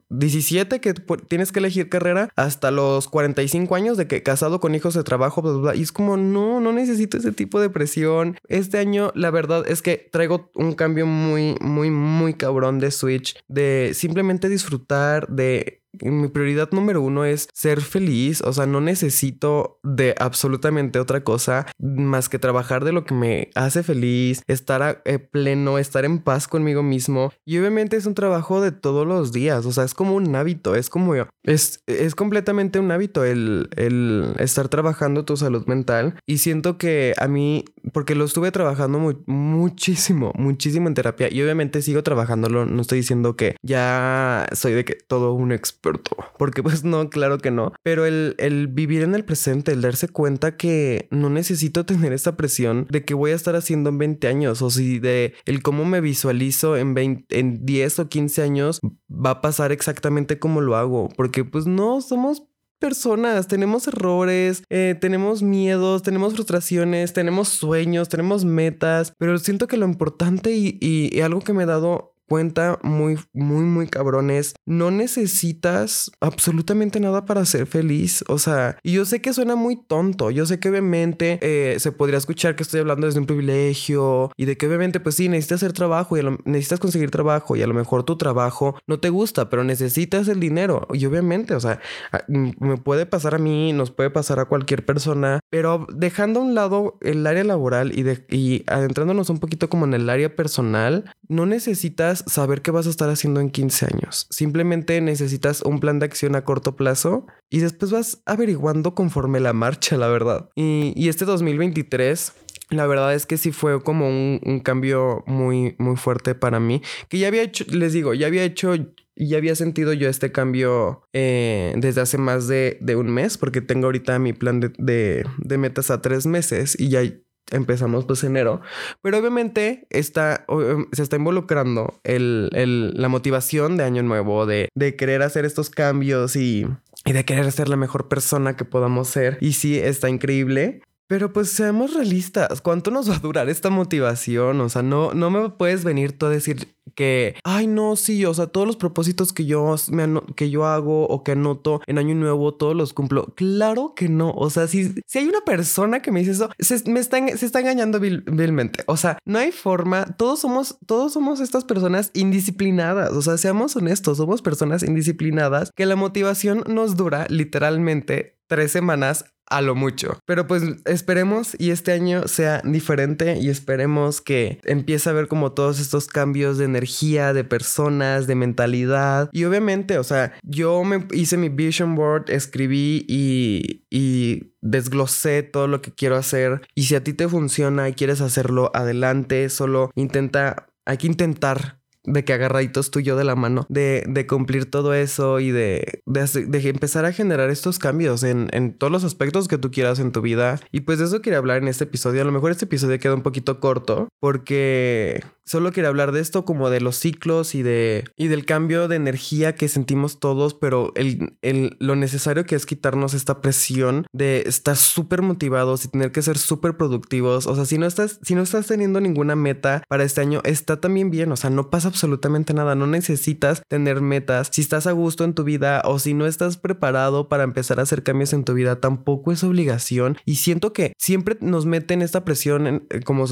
17 0.09 0.75
eh, 0.75 0.81
que 0.81 0.95
tienes 1.27 1.51
que 1.51 1.59
elegir 1.59 1.87
carrera 1.87 2.29
hasta 2.35 2.71
los 2.71 3.07
45 3.07 3.75
años 3.75 3.95
de 3.95 4.07
que 4.07 4.23
casado 4.23 4.59
con 4.59 4.73
hijos 4.73 4.95
de 4.95 5.03
trabajo, 5.03 5.43
bla, 5.43 5.51
bla, 5.51 5.75
Y 5.75 5.83
es 5.83 5.91
como, 5.91 6.17
no, 6.17 6.59
no 6.59 6.73
necesito 6.73 7.17
ese 7.17 7.31
tipo 7.31 7.59
de 7.59 7.69
presión. 7.69 8.35
Este 8.47 8.79
año, 8.79 9.11
la 9.13 9.29
verdad 9.29 9.65
es 9.67 9.83
que 9.83 10.09
traigo 10.11 10.49
un 10.55 10.73
cambio 10.73 11.05
muy, 11.05 11.55
muy, 11.61 11.91
muy 11.91 12.33
cabrón 12.33 12.79
de 12.79 12.89
Switch, 12.89 13.37
de 13.47 13.91
simplemente 13.93 14.49
disfrutar, 14.49 15.27
de 15.27 15.83
mi 16.01 16.27
prioridad 16.27 16.69
número 16.71 17.01
uno 17.01 17.25
es 17.25 17.47
ser 17.53 17.81
feliz, 17.81 18.41
o 18.41 18.53
sea, 18.53 18.65
no 18.65 18.81
necesito 18.81 19.79
de 19.83 20.15
absolutamente 20.19 20.99
otra 20.99 21.23
cosa 21.23 21.67
más 21.79 22.29
que 22.29 22.39
trabajar 22.39 22.83
de 22.83 22.91
lo 22.91 23.05
que 23.05 23.13
me 23.13 23.49
hace 23.55 23.83
feliz, 23.83 24.41
estar 24.47 25.01
eh, 25.05 25.19
pleno, 25.19 25.77
estar 25.77 26.05
en 26.05 26.19
paz 26.19 26.47
conmigo 26.47 26.83
mismo. 26.83 27.31
Y 27.45 27.57
obviamente 27.57 27.97
es 27.97 28.05
un 28.05 28.15
trabajo 28.15 28.61
de 28.61 28.71
todos 28.71 29.07
los 29.07 29.31
días, 29.31 29.65
o 29.65 29.71
sea, 29.71 29.83
es 29.83 29.93
como 29.93 30.15
un 30.15 30.35
hábito, 30.35 30.75
es 30.75 30.89
como, 30.89 31.13
es, 31.43 31.83
es 31.87 32.15
completamente 32.15 32.79
un 32.79 32.91
hábito 32.91 33.23
el, 33.23 33.69
el 33.75 34.33
estar 34.39 34.69
trabajando 34.69 35.25
tu 35.25 35.37
salud 35.37 35.65
mental. 35.67 36.19
Y 36.25 36.39
siento 36.39 36.77
que 36.77 37.13
a 37.17 37.27
mí, 37.27 37.65
porque 37.93 38.15
lo 38.15 38.25
estuve 38.25 38.51
trabajando 38.51 38.99
muchísimo, 39.25 40.31
muchísimo 40.35 40.87
en 40.87 40.93
terapia 40.93 41.31
y 41.31 41.41
obviamente 41.41 41.81
sigo 41.81 42.03
trabajándolo, 42.03 42.65
no 42.65 42.81
estoy 42.81 42.99
diciendo 42.99 43.35
que 43.35 43.55
ya 43.61 44.47
soy 44.53 44.73
de 44.73 44.85
que 44.85 44.95
todo 44.95 45.33
un 45.33 45.51
experto, 45.51 46.15
porque 46.37 46.63
pues 46.63 46.83
no, 46.83 47.09
claro 47.09 47.37
que 47.37 47.51
no, 47.51 47.73
pero 47.83 48.05
el, 48.05 48.35
el 48.37 48.67
vivir 48.67 49.03
en 49.03 49.15
el 49.15 49.25
presente, 49.25 49.71
el 49.71 49.81
darse 49.81 50.07
cuenta 50.07 50.57
que 50.57 51.07
no 51.11 51.29
necesito 51.29 51.85
tener 51.85 52.13
esta 52.13 52.35
presión 52.35 52.87
de 52.89 53.05
que 53.05 53.13
voy 53.13 53.31
a 53.31 53.35
estar 53.35 53.55
haciendo 53.55 53.89
en 53.89 53.97
20 53.97 54.27
años 54.27 54.61
o 54.61 54.69
si 54.69 54.99
de 54.99 55.33
el 55.45 55.61
cómo 55.61 55.85
me 55.85 56.01
visualizo 56.01 56.77
en 56.77 56.93
20, 56.93 57.39
en 57.39 57.65
10 57.65 57.99
o 57.99 58.09
15 58.09 58.41
años 58.41 58.79
va 59.09 59.31
a 59.31 59.41
pasar 59.41 59.71
exactamente 59.71 60.39
como 60.39 60.61
lo 60.61 60.75
hago, 60.75 61.09
porque 61.15 61.43
pues 61.43 61.65
no 61.65 62.01
somos 62.01 62.43
personas, 62.79 63.47
tenemos 63.47 63.87
errores, 63.87 64.63
eh, 64.69 64.95
tenemos 64.99 65.43
miedos, 65.43 66.03
tenemos 66.03 66.33
frustraciones, 66.33 67.13
tenemos 67.13 67.49
sueños, 67.49 68.09
tenemos 68.09 68.45
metas, 68.45 69.13
pero 69.17 69.37
siento 69.37 69.67
que 69.67 69.77
lo 69.77 69.85
importante 69.85 70.55
y, 70.55 70.77
y 70.81 71.21
algo 71.21 71.41
que 71.41 71.53
me 71.53 71.63
he 71.63 71.67
dado 71.67 72.16
cuenta 72.27 72.79
muy, 72.83 73.17
muy, 73.33 73.63
muy 73.63 73.87
cabrones. 73.87 74.55
No 74.65 74.91
necesitas 74.91 76.11
absolutamente 76.19 76.99
nada 76.99 77.25
para 77.25 77.45
ser 77.45 77.65
feliz. 77.67 78.23
O 78.27 78.37
sea, 78.39 78.77
y 78.83 78.93
yo 78.93 79.05
sé 79.05 79.21
que 79.21 79.33
suena 79.33 79.55
muy 79.55 79.75
tonto. 79.75 80.31
Yo 80.31 80.45
sé 80.45 80.59
que 80.59 80.69
obviamente 80.69 81.39
eh, 81.41 81.79
se 81.79 81.91
podría 81.91 82.17
escuchar 82.17 82.55
que 82.55 82.63
estoy 82.63 82.81
hablando 82.81 83.07
desde 83.07 83.19
un 83.19 83.25
privilegio 83.25 84.31
y 84.35 84.45
de 84.45 84.57
que 84.57 84.67
obviamente, 84.67 84.99
pues 84.99 85.15
sí, 85.15 85.29
necesitas 85.29 85.57
hacer 85.57 85.73
trabajo 85.73 86.17
y 86.17 86.21
necesitas 86.45 86.79
conseguir 86.79 87.11
trabajo 87.11 87.55
y 87.55 87.61
a 87.61 87.67
lo 87.67 87.73
mejor 87.73 88.03
tu 88.03 88.17
trabajo 88.17 88.77
no 88.87 88.99
te 88.99 89.09
gusta, 89.09 89.49
pero 89.49 89.63
necesitas 89.63 90.27
el 90.27 90.39
dinero. 90.39 90.87
Y 90.93 91.05
obviamente, 91.05 91.55
o 91.55 91.59
sea, 91.59 91.79
me 92.27 92.77
puede 92.77 93.05
pasar 93.05 93.35
a 93.35 93.39
mí, 93.39 93.73
nos 93.73 93.91
puede 93.91 94.09
pasar 94.09 94.39
a 94.39 94.45
cualquier 94.45 94.85
persona, 94.85 95.39
pero 95.49 95.87
dejando 95.93 96.39
a 96.39 96.43
un 96.43 96.55
lado 96.55 96.97
el 97.01 97.25
área 97.25 97.43
laboral 97.43 97.97
y, 97.97 98.03
de, 98.03 98.25
y 98.29 98.63
adentrándonos 98.67 99.29
un 99.29 99.39
poquito 99.39 99.69
como 99.69 99.85
en 99.85 99.93
el 99.93 100.09
área 100.09 100.35
personal, 100.35 101.05
no 101.27 101.45
necesitas 101.45 102.16
saber 102.27 102.61
qué 102.61 102.71
vas 102.71 102.87
a 102.87 102.89
estar 102.89 103.09
haciendo 103.09 103.39
en 103.39 103.49
15 103.49 103.85
años. 103.93 104.27
Simplemente 104.29 104.99
necesitas 105.01 105.61
un 105.61 105.79
plan 105.79 105.99
de 105.99 106.05
acción 106.05 106.35
a 106.35 106.43
corto 106.43 106.75
plazo 106.75 107.25
y 107.49 107.59
después 107.59 107.91
vas 107.91 108.21
averiguando 108.25 108.95
conforme 108.95 109.39
la 109.39 109.53
marcha, 109.53 109.97
la 109.97 110.07
verdad. 110.07 110.49
Y, 110.55 111.07
este 111.07 111.25
2023... 111.25 112.33
La 112.69 112.85
verdad 112.85 113.13
es 113.13 113.25
que 113.25 113.37
sí 113.37 113.53
fue 113.53 113.81
como 113.81 114.09
un, 114.09 114.59
cambio 114.61 115.23
muy, 115.25 115.77
muy 115.79 115.95
fuerte 115.95 116.35
para 116.35 116.59
mí. 116.59 116.81
Que 117.07 117.17
ya 117.17 117.29
había 117.29 117.43
hecho, 117.43 117.63
les 117.69 117.93
digo, 117.93 118.13
ya 118.13 118.27
había 118.27 118.43
hecho 118.43 118.75
ya 119.17 119.37
había 119.37 119.55
sentido 119.55 119.93
yo 119.93 120.09
este 120.09 120.31
cambio 120.31 121.01
eh, 121.13 121.73
desde 121.77 122.01
hace 122.01 122.17
más 122.17 122.47
de, 122.47 122.77
un 122.95 123.11
mes, 123.11 123.37
porque 123.37 123.61
tengo 123.61 123.85
ahorita 123.85 124.19
mi 124.19 124.33
plan 124.33 124.59
de, 124.59 124.71
de, 124.77 125.57
metas 125.57 125.89
a 125.91 126.01
tres 126.01 126.25
meses 126.25 126.79
y 126.79 126.89
ya 126.89 127.01
empezamos 127.51 128.05
pues 128.05 128.23
enero, 128.23 128.61
pero 129.01 129.17
obviamente 129.17 129.87
está, 129.89 130.45
em, 130.49 130.87
se 130.91 131.03
está 131.03 131.15
involucrando 131.15 131.99
el, 132.03 132.49
la 132.93 133.09
motivación 133.09 133.77
de 133.77 133.83
año 133.83 134.03
nuevo, 134.03 134.45
de, 134.45 134.69
de 134.75 134.95
querer 134.95 135.21
hacer 135.21 135.45
estos 135.45 135.69
cambios 135.69 136.35
y, 136.35 136.67
y 137.05 137.13
de 137.13 137.25
querer 137.25 137.51
ser 137.51 137.69
la 137.69 137.77
mejor 137.77 138.07
persona 138.07 138.55
que 138.55 138.65
podamos 138.65 139.07
ser. 139.07 139.37
Y 139.41 139.53
sí, 139.53 139.77
está 139.77 140.09
increíble. 140.09 140.81
Pero 141.07 141.31
pues 141.31 141.49
seamos 141.51 141.93
realistas, 141.93 142.59
¿cuánto 142.59 142.91
nos 142.91 143.09
va 143.09 143.15
a 143.15 143.19
durar 143.19 143.47
esta 143.47 143.69
motivación? 143.69 144.59
O 144.59 144.67
sea, 144.67 144.81
no, 144.81 145.13
no 145.13 145.29
me 145.29 145.49
puedes 145.49 145.85
venir 145.85 146.17
tú 146.17 146.25
a 146.25 146.29
decir 146.29 146.75
que, 146.97 147.35
ay, 147.43 147.67
no, 147.67 147.95
sí, 147.95 148.25
o 148.25 148.33
sea, 148.33 148.47
todos 148.47 148.65
los 148.65 148.75
propósitos 148.75 149.31
que 149.31 149.45
yo, 149.45 149.75
me 149.91 150.19
que 150.35 150.49
yo 150.49 150.65
hago 150.65 151.07
o 151.07 151.23
que 151.23 151.33
anoto 151.33 151.79
en 151.85 151.99
año 151.99 152.15
nuevo, 152.15 152.55
todos 152.55 152.75
los 152.75 152.93
cumplo. 152.93 153.35
Claro 153.35 153.93
que 153.95 154.09
no. 154.09 154.31
O 154.31 154.49
sea, 154.49 154.67
si, 154.67 154.95
si 155.05 155.19
hay 155.19 155.27
una 155.27 155.41
persona 155.41 156.01
que 156.01 156.11
me 156.11 156.21
dice 156.21 156.31
eso, 156.31 156.49
se, 156.57 156.89
me 156.89 156.99
está, 156.99 157.19
se 157.37 157.45
engañando 157.59 157.99
vilmente. 157.99 158.83
O 158.87 158.97
sea, 158.97 159.19
no 159.25 159.37
hay 159.37 159.51
forma. 159.51 160.15
Todos 160.17 160.39
somos, 160.39 160.79
todos 160.87 161.13
somos 161.13 161.39
estas 161.39 161.65
personas 161.65 162.09
indisciplinadas. 162.15 163.11
O 163.11 163.21
sea, 163.21 163.37
seamos 163.37 163.75
honestos, 163.75 164.17
somos 164.17 164.41
personas 164.41 164.81
indisciplinadas 164.81 165.71
que 165.75 165.85
la 165.85 165.95
motivación 165.95 166.63
nos 166.67 166.97
dura 166.97 167.27
literalmente 167.29 168.36
tres 168.47 168.71
semanas 168.71 169.25
a 169.49 169.61
lo 169.61 169.75
mucho. 169.75 170.19
Pero 170.25 170.47
pues 170.47 170.63
esperemos 170.85 171.55
y 171.57 171.71
este 171.71 171.93
año 171.93 172.27
sea 172.27 172.61
diferente 172.63 173.37
y 173.39 173.49
esperemos 173.49 174.21
que 174.21 174.59
empiece 174.63 175.09
a 175.09 175.13
ver 175.13 175.27
como 175.27 175.53
todos 175.53 175.79
estos 175.79 176.07
cambios 176.07 176.57
de 176.57 176.65
energía, 176.65 177.33
de 177.33 177.43
personas, 177.43 178.27
de 178.27 178.35
mentalidad. 178.35 179.29
Y 179.31 179.45
obviamente, 179.45 179.97
o 179.97 180.03
sea, 180.03 180.33
yo 180.43 180.83
me 180.83 181.07
hice 181.13 181.37
mi 181.37 181.49
vision 181.49 181.95
board, 181.95 182.29
escribí 182.29 183.05
y, 183.07 183.85
y 183.89 184.53
desglosé 184.61 185.43
todo 185.43 185.67
lo 185.67 185.81
que 185.81 185.93
quiero 185.93 186.17
hacer. 186.17 186.61
Y 186.75 186.83
si 186.83 186.95
a 186.95 187.03
ti 187.03 187.13
te 187.13 187.27
funciona 187.27 187.89
y 187.89 187.93
quieres 187.93 188.21
hacerlo, 188.21 188.71
adelante, 188.73 189.49
solo 189.49 189.91
intenta, 189.95 190.67
hay 190.85 190.97
que 190.97 191.07
intentar 191.07 191.76
de 192.07 192.25
que 192.25 192.33
agarraditos 192.33 192.89
tú 192.89 192.99
y 192.99 193.03
yo 193.03 193.15
de 193.15 193.23
la 193.23 193.35
mano, 193.35 193.65
de, 193.69 194.03
de 194.07 194.25
cumplir 194.25 194.69
todo 194.69 194.93
eso 194.93 195.39
y 195.39 195.51
de, 195.51 196.01
de, 196.05 196.69
empezar 196.69 197.05
a 197.05 197.11
generar 197.11 197.49
estos 197.49 197.77
cambios 197.77 198.23
en, 198.23 198.49
en, 198.51 198.73
todos 198.73 198.91
los 198.91 199.03
aspectos 199.03 199.47
que 199.47 199.57
tú 199.57 199.69
quieras 199.69 199.99
en 199.99 200.11
tu 200.11 200.21
vida. 200.21 200.59
Y 200.71 200.81
pues 200.81 200.99
de 200.99 201.05
eso 201.05 201.21
quería 201.21 201.37
hablar 201.37 201.57
en 201.57 201.67
este 201.67 201.83
episodio. 201.83 202.21
A 202.21 202.25
lo 202.25 202.31
mejor 202.31 202.51
este 202.51 202.65
episodio 202.65 202.99
queda 202.99 203.13
un 203.13 203.21
poquito 203.21 203.59
corto 203.59 204.07
porque 204.19 205.23
solo 205.45 205.71
quería 205.71 205.89
hablar 205.89 206.11
de 206.11 206.19
esto 206.19 206.43
como 206.45 206.69
de 206.69 206.81
los 206.81 206.97
ciclos 206.97 207.55
y 207.55 207.63
de 207.63 208.03
y 208.17 208.27
del 208.27 208.45
cambio 208.45 208.87
de 208.87 208.97
energía 208.97 209.55
que 209.55 209.69
sentimos 209.69 210.19
todos, 210.19 210.53
pero 210.53 210.91
el, 210.95 211.37
el 211.41 211.77
lo 211.79 211.95
necesario 211.95 212.45
que 212.45 212.55
es 212.55 212.65
quitarnos 212.65 213.13
esta 213.13 213.41
presión 213.41 214.05
de 214.13 214.43
estar 214.45 214.75
súper 214.75 215.21
motivados 215.21 215.85
y 215.85 215.89
tener 215.89 216.11
que 216.11 216.21
ser 216.21 216.37
súper 216.37 216.77
productivos. 216.77 217.47
O 217.47 217.55
sea, 217.55 217.65
si 217.65 217.77
no 217.77 217.85
estás, 217.85 218.19
si 218.23 218.35
no 218.35 218.41
estás 218.41 218.67
teniendo 218.67 218.99
ninguna 218.99 219.35
meta 219.35 219.83
para 219.87 220.03
este 220.03 220.21
año, 220.21 220.41
está 220.43 220.79
también 220.79 221.11
bien. 221.11 221.31
O 221.31 221.37
sea, 221.37 221.49
no 221.49 221.69
pasa 221.69 221.89
absolutamente 221.97 222.53
nada. 222.53 222.75
No 222.75 222.85
necesitas 222.85 223.63
tener 223.67 224.01
metas. 224.01 224.49
Si 224.51 224.61
estás 224.61 224.85
a 224.85 224.91
gusto 224.91 225.23
en 225.23 225.33
tu 225.33 225.43
vida 225.43 225.81
o 225.83 225.97
si 225.97 226.13
no 226.13 226.27
estás 226.27 226.57
preparado 226.57 227.27
para 227.27 227.43
empezar 227.43 227.79
a 227.79 227.83
hacer 227.83 228.03
cambios 228.03 228.33
en 228.33 228.43
tu 228.43 228.53
vida, 228.53 228.79
tampoco 228.79 229.31
es 229.31 229.43
obligación. 229.43 230.17
Y 230.23 230.35
siento 230.35 230.73
que 230.73 230.93
siempre 230.97 231.37
nos 231.41 231.65
meten 231.65 232.03
esta 232.03 232.23
presión 232.23 232.67
eh, 232.67 232.99
como, 233.03 233.25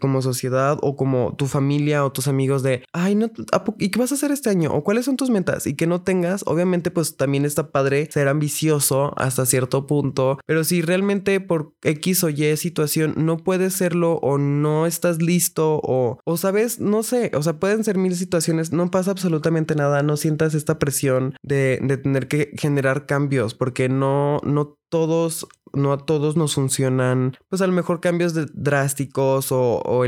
como 0.00 0.22
sociedad 0.22 0.78
o 0.82 0.96
como 0.96 1.36
tu 1.36 1.46
familia 1.46 2.04
o 2.04 2.10
tus 2.10 2.26
amigos 2.26 2.62
de, 2.64 2.84
ay, 2.92 3.14
no, 3.14 3.30
¿y 3.78 3.90
qué 3.90 3.98
vas 4.00 4.10
a 4.10 4.16
hacer 4.16 4.32
este 4.32 4.50
año? 4.50 4.72
¿O 4.72 4.82
cuáles 4.82 5.04
son 5.04 5.16
tus 5.16 5.30
metas? 5.30 5.66
Y 5.68 5.74
que 5.74 5.86
no 5.86 6.02
tengas, 6.02 6.42
obviamente, 6.46 6.90
pues 6.90 7.16
también 7.16 7.44
está 7.44 7.70
padre 7.70 8.08
ser 8.10 8.26
ambicioso 8.26 9.12
hasta 9.16 9.46
cierto 9.46 9.86
punto. 9.86 10.38
Pero 10.44 10.64
si 10.64 10.82
realmente 10.82 11.38
por 11.40 11.72
X 11.82 12.24
o 12.24 12.30
Y 12.30 12.56
situación 12.56 13.14
no 13.16 13.36
puedes 13.36 13.74
serlo 13.74 14.14
o 14.14 14.38
no 14.38 14.86
estás 14.86 15.22
listo 15.22 15.80
o, 15.84 16.18
o 16.24 16.36
sabes, 16.36 16.80
no 16.80 17.04
sé, 17.04 17.30
o 17.34 17.42
sea, 17.42 17.60
pueden 17.60 17.84
ser 17.84 17.96
mil 18.08 18.16
situaciones, 18.16 18.72
no 18.72 18.90
pasa 18.90 19.10
absolutamente 19.10 19.74
nada, 19.74 20.02
no 20.02 20.16
sientas 20.16 20.54
esta 20.54 20.78
presión 20.78 21.34
de, 21.42 21.78
de 21.82 21.96
tener 21.96 22.28
que 22.28 22.50
generar 22.56 23.06
cambios, 23.06 23.54
porque 23.54 23.88
no, 23.88 24.40
no 24.42 24.78
todos, 24.88 25.46
no 25.74 25.92
a 25.92 25.98
todos 25.98 26.36
nos 26.36 26.54
funcionan, 26.54 27.36
pues 27.48 27.60
a 27.60 27.66
lo 27.66 27.72
mejor 27.72 28.00
cambios 28.00 28.34
drásticos 28.54 29.48
o, 29.50 30.04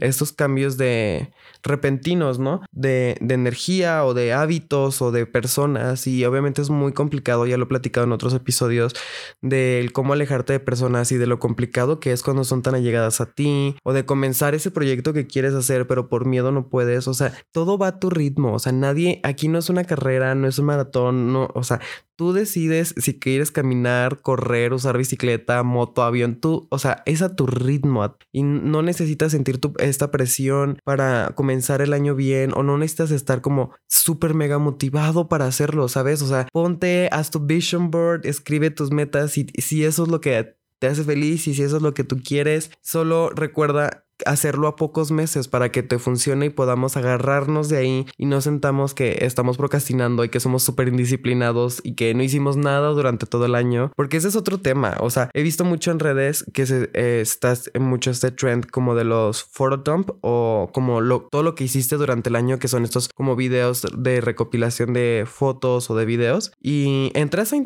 estos 0.00 0.32
cambios 0.32 0.76
de 0.76 1.32
repentinos, 1.62 2.38
¿no? 2.38 2.62
De, 2.72 3.16
de, 3.20 3.34
energía 3.34 4.04
o 4.04 4.14
de 4.14 4.32
hábitos 4.32 5.02
o 5.02 5.12
de 5.12 5.26
personas 5.26 6.06
y 6.06 6.24
obviamente 6.24 6.62
es 6.62 6.70
muy 6.70 6.92
complicado, 6.92 7.46
ya 7.46 7.56
lo 7.56 7.64
he 7.64 7.68
platicado 7.68 8.06
en 8.06 8.12
otros 8.12 8.34
episodios, 8.34 8.94
de 9.40 9.88
cómo 9.92 10.12
alejarte 10.12 10.52
de 10.54 10.60
personas 10.60 11.12
y 11.12 11.16
de 11.16 11.26
lo 11.26 11.38
complicado 11.38 12.00
que 12.00 12.12
es 12.12 12.22
cuando 12.22 12.44
son 12.44 12.62
tan 12.62 12.74
allegadas 12.74 13.20
a 13.20 13.26
ti 13.26 13.76
o 13.84 13.92
de 13.92 14.04
comenzar 14.04 14.54
ese 14.54 14.70
proyecto 14.70 15.12
que 15.12 15.26
quieres 15.26 15.54
hacer 15.54 15.86
pero 15.86 16.08
por 16.08 16.26
miedo 16.26 16.50
no 16.50 16.68
puedes, 16.68 17.06
o 17.06 17.14
sea, 17.14 17.32
todo 17.52 17.78
va 17.78 17.88
a 17.88 17.98
tu 18.00 18.10
ritmo, 18.10 18.54
o 18.54 18.58
sea, 18.58 18.72
nadie, 18.72 19.20
aquí 19.22 19.48
no 19.48 19.58
es 19.58 19.70
una 19.70 19.84
carrera, 19.84 20.34
no 20.34 20.48
es 20.48 20.58
un 20.58 20.66
maratón, 20.66 21.32
no, 21.32 21.48
o 21.54 21.62
sea, 21.62 21.80
tú 22.16 22.32
decides 22.32 22.94
si 22.96 23.18
quieres 23.18 23.50
caminar, 23.50 24.20
correr, 24.20 24.72
usar 24.72 24.98
bicicleta, 24.98 25.62
moto, 25.62 26.02
avión, 26.02 26.40
tú, 26.40 26.66
o 26.70 26.78
sea, 26.78 27.02
es 27.06 27.22
a 27.22 27.34
tu 27.34 27.46
ritmo 27.46 28.16
y 28.32 28.42
no 28.42 28.82
necesitas 28.82 29.32
sentir 29.32 29.58
tu, 29.58 29.72
esta 29.78 30.10
presión 30.10 30.78
para 30.84 31.32
comenzar 31.34 31.80
el 31.80 31.92
año 31.92 32.14
bien 32.14 32.52
o 32.54 32.62
no 32.62 32.78
necesitas 32.78 33.10
estar 33.10 33.40
como 33.40 33.72
súper 33.86 34.34
mega 34.34 34.58
motivado 34.58 35.28
para 35.28 35.46
hacerlo, 35.46 35.88
¿sabes? 35.88 36.22
O 36.22 36.26
sea, 36.26 36.48
ponte, 36.52 37.08
haz 37.12 37.30
tu 37.30 37.40
vision 37.40 37.90
board, 37.90 38.26
escribe 38.26 38.70
tus 38.70 38.90
metas 38.90 39.36
y 39.38 39.46
si 39.58 39.84
eso 39.84 40.04
es 40.04 40.08
lo 40.08 40.20
que 40.20 40.56
te 40.78 40.86
hace 40.86 41.04
feliz 41.04 41.46
y 41.46 41.54
si 41.54 41.62
eso 41.62 41.76
es 41.76 41.82
lo 41.82 41.94
que 41.94 42.04
tú 42.04 42.18
quieres, 42.22 42.70
solo 42.82 43.30
recuerda 43.30 44.03
hacerlo 44.26 44.68
a 44.68 44.76
pocos 44.76 45.10
meses 45.10 45.48
para 45.48 45.70
que 45.70 45.82
te 45.82 45.98
funcione 45.98 46.46
y 46.46 46.50
podamos 46.50 46.96
agarrarnos 46.96 47.68
de 47.68 47.78
ahí 47.78 48.06
y 48.16 48.26
no 48.26 48.40
sentamos 48.40 48.94
que 48.94 49.18
estamos 49.22 49.56
procrastinando 49.56 50.24
y 50.24 50.28
que 50.28 50.40
somos 50.40 50.62
súper 50.62 50.88
indisciplinados 50.88 51.80
y 51.82 51.94
que 51.94 52.14
no 52.14 52.22
hicimos 52.22 52.56
nada 52.56 52.88
durante 52.88 53.26
todo 53.26 53.46
el 53.46 53.54
año, 53.54 53.92
porque 53.96 54.16
ese 54.16 54.28
es 54.28 54.36
otro 54.36 54.58
tema. 54.58 54.96
O 55.00 55.10
sea, 55.10 55.30
he 55.34 55.42
visto 55.42 55.64
mucho 55.64 55.90
en 55.90 55.98
redes 55.98 56.44
que 56.52 56.66
se, 56.66 56.90
eh, 56.94 57.20
estás 57.20 57.70
en 57.74 57.82
mucho 57.82 58.10
este 58.10 58.30
trend 58.30 58.66
como 58.66 58.94
de 58.94 59.04
los 59.04 59.44
photodump 59.44 60.10
o 60.20 60.70
como 60.72 61.00
lo, 61.00 61.28
todo 61.30 61.42
lo 61.42 61.54
que 61.54 61.64
hiciste 61.64 61.96
durante 61.96 62.28
el 62.28 62.36
año, 62.36 62.58
que 62.58 62.68
son 62.68 62.84
estos 62.84 63.08
como 63.08 63.36
videos 63.36 63.82
de 63.96 64.20
recopilación 64.20 64.92
de 64.92 65.26
fotos 65.26 65.90
o 65.90 65.96
de 65.96 66.04
videos. 66.04 66.52
Y 66.60 67.10
entras 67.14 67.52
a, 67.52 67.56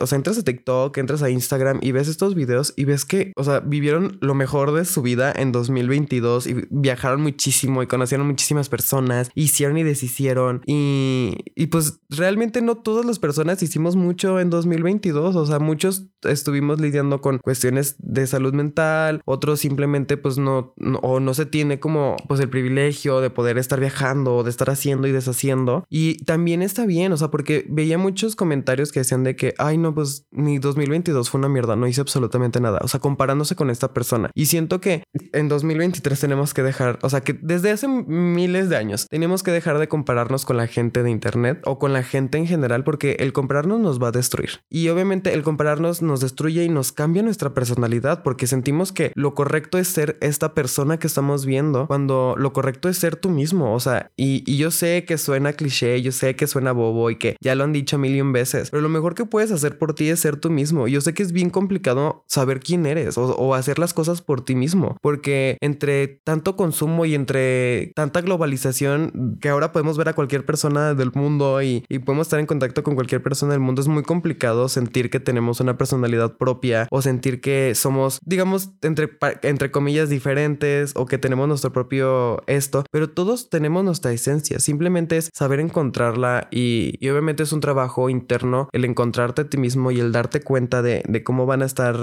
o 0.00 0.06
sea, 0.06 0.16
entras 0.16 0.38
a 0.38 0.42
TikTok, 0.42 0.96
entras 0.98 1.22
a 1.22 1.30
Instagram 1.30 1.78
y 1.82 1.92
ves 1.92 2.08
estos 2.08 2.34
videos 2.34 2.74
y 2.76 2.84
ves 2.84 3.04
que, 3.04 3.32
o 3.36 3.44
sea, 3.44 3.60
vivieron 3.60 4.18
lo 4.20 4.34
mejor 4.34 4.72
de 4.72 4.84
su 4.84 5.02
vida 5.02 5.32
en 5.34 5.52
2022 5.90 6.46
y 6.46 6.54
viajaron 6.70 7.22
muchísimo 7.22 7.82
y 7.82 7.86
conocieron 7.86 8.26
muchísimas 8.26 8.68
personas, 8.68 9.30
hicieron 9.34 9.76
y 9.78 9.82
deshicieron. 9.82 10.62
Y, 10.66 11.36
y 11.54 11.66
pues 11.66 12.00
realmente 12.08 12.62
no 12.62 12.76
todas 12.76 13.04
las 13.04 13.18
personas 13.18 13.62
hicimos 13.62 13.96
mucho 13.96 14.40
en 14.40 14.50
2022, 14.50 15.36
o 15.36 15.46
sea, 15.46 15.58
muchos 15.58 16.06
estuvimos 16.22 16.80
lidiando 16.80 17.20
con 17.20 17.38
cuestiones 17.38 17.96
de 17.98 18.26
salud 18.26 18.54
mental, 18.54 19.22
otros 19.24 19.60
simplemente 19.60 20.16
pues 20.16 20.38
no, 20.38 20.74
o 21.02 21.20
no 21.20 21.34
se 21.34 21.46
tiene 21.46 21.80
como 21.80 22.16
pues 22.28 22.40
el 22.40 22.48
privilegio 22.48 23.20
de 23.20 23.30
poder 23.30 23.58
estar 23.58 23.80
viajando 23.80 24.36
o 24.36 24.44
de 24.44 24.50
estar 24.50 24.70
haciendo 24.70 25.08
y 25.08 25.12
deshaciendo. 25.12 25.84
Y 25.88 26.22
también 26.24 26.62
está 26.62 26.86
bien, 26.86 27.12
o 27.12 27.16
sea, 27.16 27.28
porque 27.28 27.66
veía 27.68 27.98
muchos 27.98 28.36
comentarios 28.36 28.92
que 28.92 29.00
decían 29.00 29.24
de 29.24 29.36
que, 29.36 29.54
ay 29.58 29.78
no, 29.78 29.94
pues 29.94 30.26
mi 30.30 30.58
2022 30.58 31.30
fue 31.30 31.38
una 31.38 31.48
mierda, 31.48 31.76
no 31.76 31.86
hice 31.86 32.00
absolutamente 32.00 32.60
nada, 32.60 32.80
o 32.82 32.88
sea, 32.88 33.00
comparándose 33.00 33.56
con 33.56 33.70
esta 33.70 33.92
persona. 33.92 34.30
Y 34.34 34.46
siento 34.46 34.80
que 34.80 35.04
en 35.32 35.48
2023 35.48 36.18
tenemos 36.18 36.54
que 36.54 36.62
dejar, 36.62 36.98
o 37.02 37.10
sea, 37.10 37.20
que 37.22 37.38
desde 37.40 37.70
hace 37.70 37.88
miles 37.88 38.68
de 38.68 38.76
años 38.76 39.06
tenemos 39.08 39.42
que 39.42 39.50
dejar 39.50 39.78
de 39.78 39.88
compararnos 39.88 40.44
con 40.44 40.56
la 40.56 40.66
gente 40.66 41.02
de 41.02 41.10
internet 41.10 41.60
o 41.64 41.78
con 41.78 41.92
la 41.92 42.02
gente 42.02 42.38
en 42.38 42.46
general 42.46 42.84
porque 42.84 43.16
el 43.20 43.32
compararnos 43.32 43.80
nos 43.80 44.02
va 44.02 44.08
a 44.08 44.12
destruir. 44.12 44.60
Y 44.68 44.88
obviamente 44.88 45.32
el 45.32 45.42
compararnos 45.42 46.02
nos 46.10 46.20
destruye 46.20 46.64
y 46.64 46.68
nos 46.68 46.92
cambia 46.92 47.22
nuestra 47.22 47.54
personalidad 47.54 48.22
porque 48.22 48.46
sentimos 48.46 48.92
que 48.92 49.12
lo 49.14 49.34
correcto 49.34 49.78
es 49.78 49.88
ser 49.88 50.18
esta 50.20 50.52
persona 50.52 50.98
que 50.98 51.06
estamos 51.06 51.46
viendo 51.46 51.86
cuando 51.86 52.34
lo 52.36 52.52
correcto 52.52 52.88
es 52.88 52.98
ser 52.98 53.16
tú 53.16 53.30
mismo. 53.30 53.74
O 53.74 53.80
sea, 53.80 54.10
y, 54.16 54.40
yo 54.56 54.70
sé 54.70 55.04
que 55.06 55.16
suena 55.16 55.54
cliché, 55.54 56.02
yo 56.02 56.12
sé 56.12 56.36
que 56.36 56.46
suena 56.46 56.72
bobo 56.72 57.10
y 57.10 57.16
que 57.16 57.36
ya 57.40 57.54
lo 57.54 57.64
han 57.64 57.72
dicho 57.72 57.96
mil 57.96 58.14
y 58.14 58.20
un 58.20 58.32
veces, 58.32 58.70
pero 58.70 58.82
lo 58.82 58.88
mejor 58.88 59.14
que 59.14 59.24
puedes 59.24 59.52
hacer 59.52 59.78
por 59.78 59.94
ti 59.94 60.08
es 60.08 60.20
ser 60.20 60.36
tú 60.36 60.50
mismo. 60.50 60.88
Yo 60.88 61.00
sé 61.00 61.14
que 61.14 61.22
es 61.22 61.32
bien 61.32 61.50
complicado 61.50 62.24
saber 62.26 62.60
quién 62.60 62.84
eres 62.84 63.16
o, 63.16 63.54
hacer 63.54 63.78
las 63.78 63.94
cosas 63.94 64.22
por 64.22 64.44
ti 64.44 64.54
mismo 64.54 64.96
porque 65.02 65.58
entre 65.60 66.06
tanto 66.08 66.56
consumo 66.56 67.04
y 67.04 67.14
entre 67.14 67.92
tanta 67.94 68.20
globalización 68.20 69.38
que 69.40 69.48
ahora 69.48 69.72
podemos 69.72 69.96
ver 69.98 70.08
a 70.08 70.12
cualquier 70.14 70.44
persona 70.44 70.94
del 70.94 71.10
mundo 71.14 71.62
y, 71.62 71.84
y 71.88 71.98
podemos 72.00 72.26
estar 72.26 72.40
en 72.40 72.46
contacto 72.46 72.82
con 72.82 72.94
cualquier 72.94 73.22
persona 73.22 73.52
del 73.52 73.60
mundo, 73.60 73.80
es 73.80 73.88
muy 73.88 74.02
complicado 74.02 74.68
sentir 74.68 75.10
que 75.10 75.20
tenemos 75.20 75.60
una 75.60 75.76
personalidad 76.00 76.36
propia 76.36 76.88
o 76.90 77.02
sentir 77.02 77.40
que 77.40 77.74
somos, 77.74 78.18
digamos, 78.24 78.70
entre, 78.82 79.10
entre 79.42 79.70
comillas 79.70 80.08
diferentes 80.08 80.92
o 80.96 81.06
que 81.06 81.18
tenemos 81.18 81.46
nuestro 81.48 81.72
propio 81.72 82.42
esto, 82.46 82.84
pero 82.90 83.10
todos 83.10 83.50
tenemos 83.50 83.84
nuestra 83.84 84.12
esencia, 84.12 84.58
simplemente 84.58 85.16
es 85.16 85.30
saber 85.34 85.60
encontrarla 85.60 86.48
y, 86.50 86.98
obviamente 87.10 87.42
es 87.42 87.52
un 87.52 87.60
trabajo 87.60 88.08
interno 88.08 88.68
el 88.72 88.84
encontrarte 88.84 89.42
a 89.42 89.48
ti 89.48 89.56
mismo 89.56 89.90
y 89.90 89.98
el 89.98 90.12
darte 90.12 90.40
cuenta 90.40 90.80
de, 90.80 91.02
cómo 91.24 91.44
van 91.44 91.62
a 91.62 91.66
estar, 91.66 91.96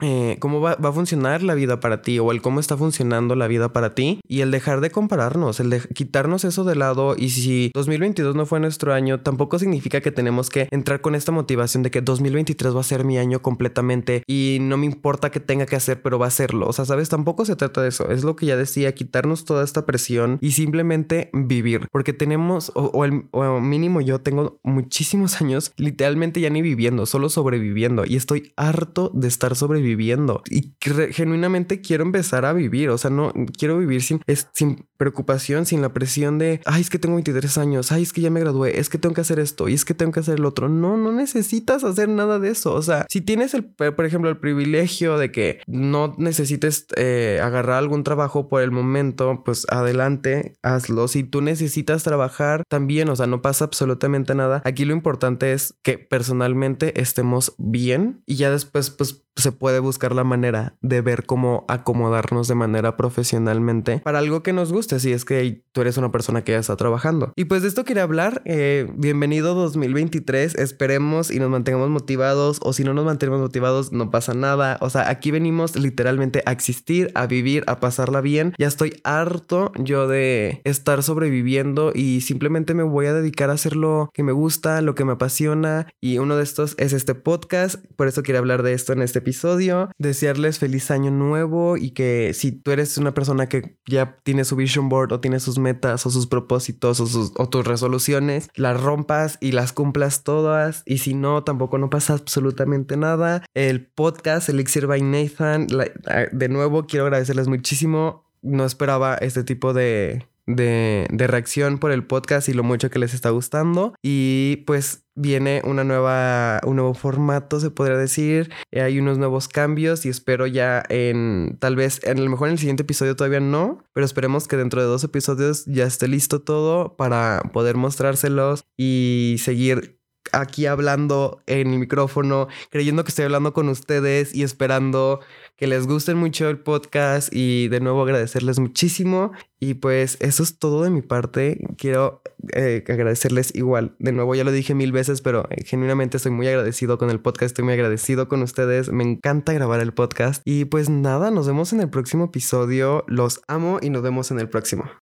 eh, 0.00 0.36
cómo 0.40 0.60
va, 0.60 0.76
va, 0.76 0.88
a 0.90 0.92
funcionar 0.92 1.42
la 1.42 1.54
vida 1.54 1.80
para 1.80 2.02
ti 2.02 2.18
o 2.18 2.30
el 2.30 2.40
cómo 2.40 2.60
está 2.60 2.76
funcionando 2.76 3.34
la 3.34 3.48
vida 3.48 3.72
para 3.72 3.94
ti 3.94 4.20
y 4.26 4.40
el 4.40 4.50
dejar 4.50 4.80
de 4.80 4.90
compararnos, 4.90 5.60
el 5.60 5.70
de 5.70 5.80
quitarnos 5.80 6.44
eso 6.44 6.64
de 6.64 6.76
lado. 6.76 7.14
Y 7.18 7.30
si 7.30 7.70
2022 7.74 8.36
no 8.36 8.46
fue 8.46 8.60
nuestro 8.60 8.94
año, 8.94 9.20
tampoco 9.20 9.58
significa 9.58 10.00
que 10.00 10.12
tenemos 10.12 10.50
que 10.50 10.68
entrar 10.70 11.00
con 11.00 11.14
esta 11.14 11.32
motivación 11.32 11.82
de 11.82 11.90
que 11.90 12.00
2023 12.00 12.76
va 12.76 12.80
a 12.80 12.84
ser 12.84 13.04
mi 13.04 13.18
año 13.18 13.33
completamente 13.42 14.22
y 14.26 14.58
no 14.60 14.76
me 14.76 14.86
importa 14.86 15.30
qué 15.30 15.40
tenga 15.40 15.66
que 15.66 15.76
hacer, 15.76 16.02
pero 16.02 16.18
va 16.18 16.26
a 16.26 16.28
hacerlo. 16.28 16.68
O 16.68 16.72
sea, 16.72 16.84
sabes, 16.84 17.08
tampoco 17.08 17.44
se 17.44 17.56
trata 17.56 17.82
de 17.82 17.88
eso. 17.88 18.10
Es 18.10 18.24
lo 18.24 18.36
que 18.36 18.46
ya 18.46 18.56
decía, 18.56 18.94
quitarnos 18.94 19.44
toda 19.44 19.64
esta 19.64 19.86
presión 19.86 20.38
y 20.40 20.52
simplemente 20.52 21.30
vivir, 21.32 21.88
porque 21.92 22.12
tenemos, 22.12 22.72
o, 22.74 23.04
el, 23.04 23.24
mínimo 23.60 24.00
yo 24.00 24.20
tengo 24.20 24.58
muchísimos 24.62 25.40
años 25.40 25.72
literalmente 25.76 26.40
ya 26.40 26.50
ni 26.50 26.62
viviendo, 26.62 27.06
solo 27.06 27.28
sobreviviendo 27.28 28.04
y 28.06 28.16
estoy 28.16 28.52
harto 28.56 29.10
de 29.14 29.28
estar 29.28 29.56
sobreviviendo 29.56 30.42
y 30.50 30.74
genuinamente 31.12 31.80
quiero 31.80 32.04
empezar 32.04 32.44
a 32.44 32.52
vivir. 32.52 32.90
O 32.90 32.98
sea, 32.98 33.10
no 33.10 33.32
quiero 33.56 33.78
vivir 33.78 34.02
sin, 34.02 34.20
es, 34.26 34.48
sin 34.52 34.86
preocupación, 34.96 35.66
sin 35.66 35.82
la 35.82 35.92
presión 35.92 36.38
de, 36.38 36.60
ay, 36.64 36.80
es 36.80 36.90
que 36.90 36.98
tengo 36.98 37.16
23 37.16 37.58
años, 37.58 37.92
ay, 37.92 38.02
es 38.02 38.12
que 38.12 38.20
ya 38.20 38.30
me 38.30 38.40
gradué, 38.40 38.78
es 38.78 38.88
que 38.88 38.98
tengo 38.98 39.14
que 39.14 39.20
hacer 39.20 39.38
esto 39.38 39.68
y 39.68 39.74
es 39.74 39.84
que 39.84 39.94
tengo 39.94 40.12
que 40.12 40.20
hacer 40.20 40.38
el 40.38 40.44
otro. 40.44 40.68
No, 40.68 40.96
no 40.96 41.12
necesitas 41.12 41.84
hacer 41.84 42.08
nada 42.08 42.38
de 42.38 42.50
eso. 42.50 42.74
O 42.74 42.82
sea, 42.82 43.06
si 43.08 43.20
tienes 43.24 43.54
el, 43.54 43.64
por 43.64 44.04
ejemplo, 44.04 44.30
el 44.30 44.38
privilegio 44.38 45.18
de 45.18 45.32
que 45.32 45.60
no 45.66 46.14
necesites 46.18 46.86
eh, 46.96 47.40
agarrar 47.42 47.78
algún 47.78 48.04
trabajo 48.04 48.48
por 48.48 48.62
el 48.62 48.70
momento, 48.70 49.42
pues 49.44 49.66
adelante, 49.70 50.54
hazlo. 50.62 51.08
Si 51.08 51.24
tú 51.24 51.40
necesitas 51.40 52.02
trabajar, 52.02 52.62
también, 52.68 53.08
o 53.08 53.16
sea, 53.16 53.26
no 53.26 53.42
pasa 53.42 53.64
absolutamente 53.64 54.34
nada. 54.34 54.62
Aquí 54.64 54.84
lo 54.84 54.92
importante 54.92 55.52
es 55.52 55.74
que 55.82 55.98
personalmente 55.98 57.00
estemos 57.00 57.54
bien 57.58 58.22
y 58.26 58.36
ya 58.36 58.50
después, 58.50 58.90
pues 58.90 59.23
se 59.36 59.52
puede 59.52 59.80
buscar 59.80 60.14
la 60.14 60.24
manera 60.24 60.76
de 60.80 61.00
ver 61.00 61.26
cómo 61.26 61.64
acomodarnos 61.68 62.48
de 62.48 62.54
manera 62.54 62.96
profesionalmente 62.96 63.98
para 63.98 64.18
algo 64.18 64.42
que 64.42 64.52
nos 64.52 64.72
guste, 64.72 65.00
si 65.00 65.12
es 65.12 65.24
que 65.24 65.64
tú 65.72 65.80
eres 65.80 65.96
una 65.96 66.12
persona 66.12 66.44
que 66.44 66.52
ya 66.52 66.58
está 66.58 66.76
trabajando. 66.76 67.32
Y 67.36 67.46
pues 67.46 67.62
de 67.62 67.68
esto 67.68 67.84
quería 67.84 68.04
hablar. 68.04 68.42
Eh, 68.44 68.88
bienvenido 68.94 69.54
2023. 69.54 70.54
Esperemos 70.54 71.30
y 71.30 71.38
nos 71.38 71.50
mantengamos 71.50 71.90
motivados 71.90 72.60
o 72.62 72.72
si 72.72 72.84
no 72.84 72.94
nos 72.94 73.04
mantenemos 73.04 73.40
motivados 73.40 73.92
no 73.92 74.10
pasa 74.10 74.34
nada. 74.34 74.78
O 74.80 74.90
sea, 74.90 75.08
aquí 75.08 75.30
venimos 75.30 75.76
literalmente 75.76 76.42
a 76.46 76.52
existir, 76.52 77.10
a 77.14 77.26
vivir, 77.26 77.64
a 77.66 77.80
pasarla 77.80 78.20
bien. 78.20 78.54
Ya 78.58 78.68
estoy 78.68 79.00
harto 79.04 79.72
yo 79.78 80.06
de 80.06 80.60
estar 80.64 81.02
sobreviviendo 81.02 81.92
y 81.94 82.20
simplemente 82.20 82.74
me 82.74 82.82
voy 82.82 83.06
a 83.06 83.14
dedicar 83.14 83.50
a 83.50 83.54
hacer 83.54 83.74
lo 83.74 84.10
que 84.12 84.22
me 84.22 84.32
gusta, 84.32 84.80
lo 84.80 84.94
que 84.94 85.04
me 85.04 85.12
apasiona 85.12 85.88
y 86.00 86.18
uno 86.18 86.36
de 86.36 86.44
estos 86.44 86.74
es 86.78 86.92
este 86.92 87.14
podcast. 87.14 87.84
Por 87.96 88.06
eso 88.06 88.22
quiero 88.22 88.38
hablar 88.38 88.62
de 88.62 88.74
esto 88.74 88.92
en 88.92 89.02
este 89.02 89.23
episodio. 89.24 89.90
Desearles 89.98 90.58
feliz 90.58 90.90
año 90.90 91.10
nuevo 91.10 91.76
y 91.76 91.90
que 91.92 92.32
si 92.34 92.52
tú 92.52 92.70
eres 92.70 92.98
una 92.98 93.14
persona 93.14 93.48
que 93.48 93.78
ya 93.86 94.18
tiene 94.22 94.44
su 94.44 94.54
vision 94.54 94.88
board 94.88 95.12
o 95.12 95.20
tiene 95.20 95.40
sus 95.40 95.58
metas 95.58 96.04
o 96.04 96.10
sus 96.10 96.26
propósitos 96.26 97.00
o, 97.00 97.06
sus, 97.06 97.32
o 97.36 97.48
tus 97.48 97.66
resoluciones, 97.66 98.48
las 98.54 98.80
rompas 98.80 99.38
y 99.40 99.52
las 99.52 99.72
cumplas 99.72 100.22
todas. 100.24 100.82
Y 100.84 100.98
si 100.98 101.14
no, 101.14 101.42
tampoco 101.42 101.78
no 101.78 101.90
pasa 101.90 102.12
absolutamente 102.12 102.96
nada 102.96 103.44
el 103.54 103.86
podcast 103.86 104.48
Elixir 104.48 104.86
by 104.86 105.00
Nathan. 105.00 105.66
de 105.66 106.48
nuevo, 106.48 106.86
quiero 106.86 107.06
agradecerles 107.06 107.48
muchísimo. 107.48 108.30
No 108.42 108.66
esperaba 108.66 109.14
este 109.14 109.42
tipo 109.42 109.72
de, 109.72 110.26
de, 110.46 111.06
reacción 111.10 111.78
por 111.78 111.90
el 111.90 112.06
podcast 112.06 112.48
y 112.48 112.54
lo 112.54 112.62
mucho 112.62 112.90
que 112.90 112.98
les 112.98 113.14
está 113.14 113.30
gustando. 113.30 113.94
Y 114.02 114.62
pues 114.66 115.04
viene 115.14 115.62
una 115.64 115.84
nueva, 115.84 116.60
un 116.64 116.76
nuevo 116.76 116.94
formato, 116.94 117.60
se 117.60 117.70
podría 117.70 117.96
decir. 117.96 118.50
hay 118.72 118.98
unos 118.98 119.18
nuevos 119.18 119.48
cambios 119.48 120.04
y 120.06 120.08
espero 120.08 120.46
ya 120.46 120.82
en, 120.88 121.56
tal 121.60 121.76
vez, 121.76 122.00
en 122.04 122.22
lo 122.22 122.30
mejor 122.30 122.48
en 122.48 122.52
el 122.52 122.58
siguiente 122.58 122.82
episodio 122.82 123.16
todavía 123.16 123.40
no, 123.40 123.84
pero 123.92 124.04
esperemos 124.04 124.48
que 124.48 124.56
dentro 124.56 124.80
de 124.80 124.88
dos 124.88 125.04
episodios 125.04 125.64
ya 125.66 125.84
esté 125.84 126.08
listo 126.08 126.40
todo 126.42 126.96
para 126.96 127.42
poder 127.52 127.76
mostrárselos 127.76 128.64
y 128.76 129.36
seguir 129.38 129.98
aquí 130.32 130.66
hablando 130.66 131.42
en 131.46 131.72
el 131.72 131.78
micrófono, 131.78 132.48
creyendo 132.70 133.04
que 133.04 133.10
estoy 133.10 133.26
hablando 133.26 133.52
con 133.52 133.68
ustedes 133.68 134.34
y 134.34 134.42
esperando 134.42 135.20
que 135.56 135.66
les 135.66 135.86
guste 135.86 136.14
mucho 136.14 136.48
el 136.48 136.58
podcast 136.58 137.28
y 137.32 137.68
de 137.68 137.80
nuevo 137.80 138.02
agradecerles 138.02 138.58
muchísimo. 138.58 139.32
Y 139.60 139.74
pues 139.74 140.18
eso 140.20 140.42
es 140.42 140.58
todo 140.58 140.82
de 140.82 140.90
mi 140.90 141.00
parte. 141.00 141.58
Quiero 141.78 142.22
eh, 142.52 142.84
agradecerles 142.86 143.54
igual. 143.54 143.94
De 143.98 144.12
nuevo 144.12 144.34
ya 144.34 144.44
lo 144.44 144.52
dije 144.52 144.74
mil 144.74 144.92
veces, 144.92 145.22
pero 145.22 145.48
eh, 145.50 145.64
genuinamente 145.64 146.16
estoy 146.16 146.32
muy 146.32 146.48
agradecido 146.48 146.98
con 146.98 147.10
el 147.10 147.20
podcast, 147.20 147.50
estoy 147.50 147.64
muy 147.64 147.74
agradecido 147.74 148.28
con 148.28 148.42
ustedes. 148.42 148.92
Me 148.92 149.04
encanta 149.04 149.52
grabar 149.52 149.80
el 149.80 149.94
podcast. 149.94 150.42
Y 150.44 150.66
pues 150.66 150.90
nada, 150.90 151.30
nos 151.30 151.46
vemos 151.46 151.72
en 151.72 151.80
el 151.80 151.90
próximo 151.90 152.26
episodio. 152.26 153.04
Los 153.06 153.42
amo 153.48 153.78
y 153.80 153.90
nos 153.90 154.02
vemos 154.02 154.30
en 154.30 154.40
el 154.40 154.48
próximo. 154.48 154.84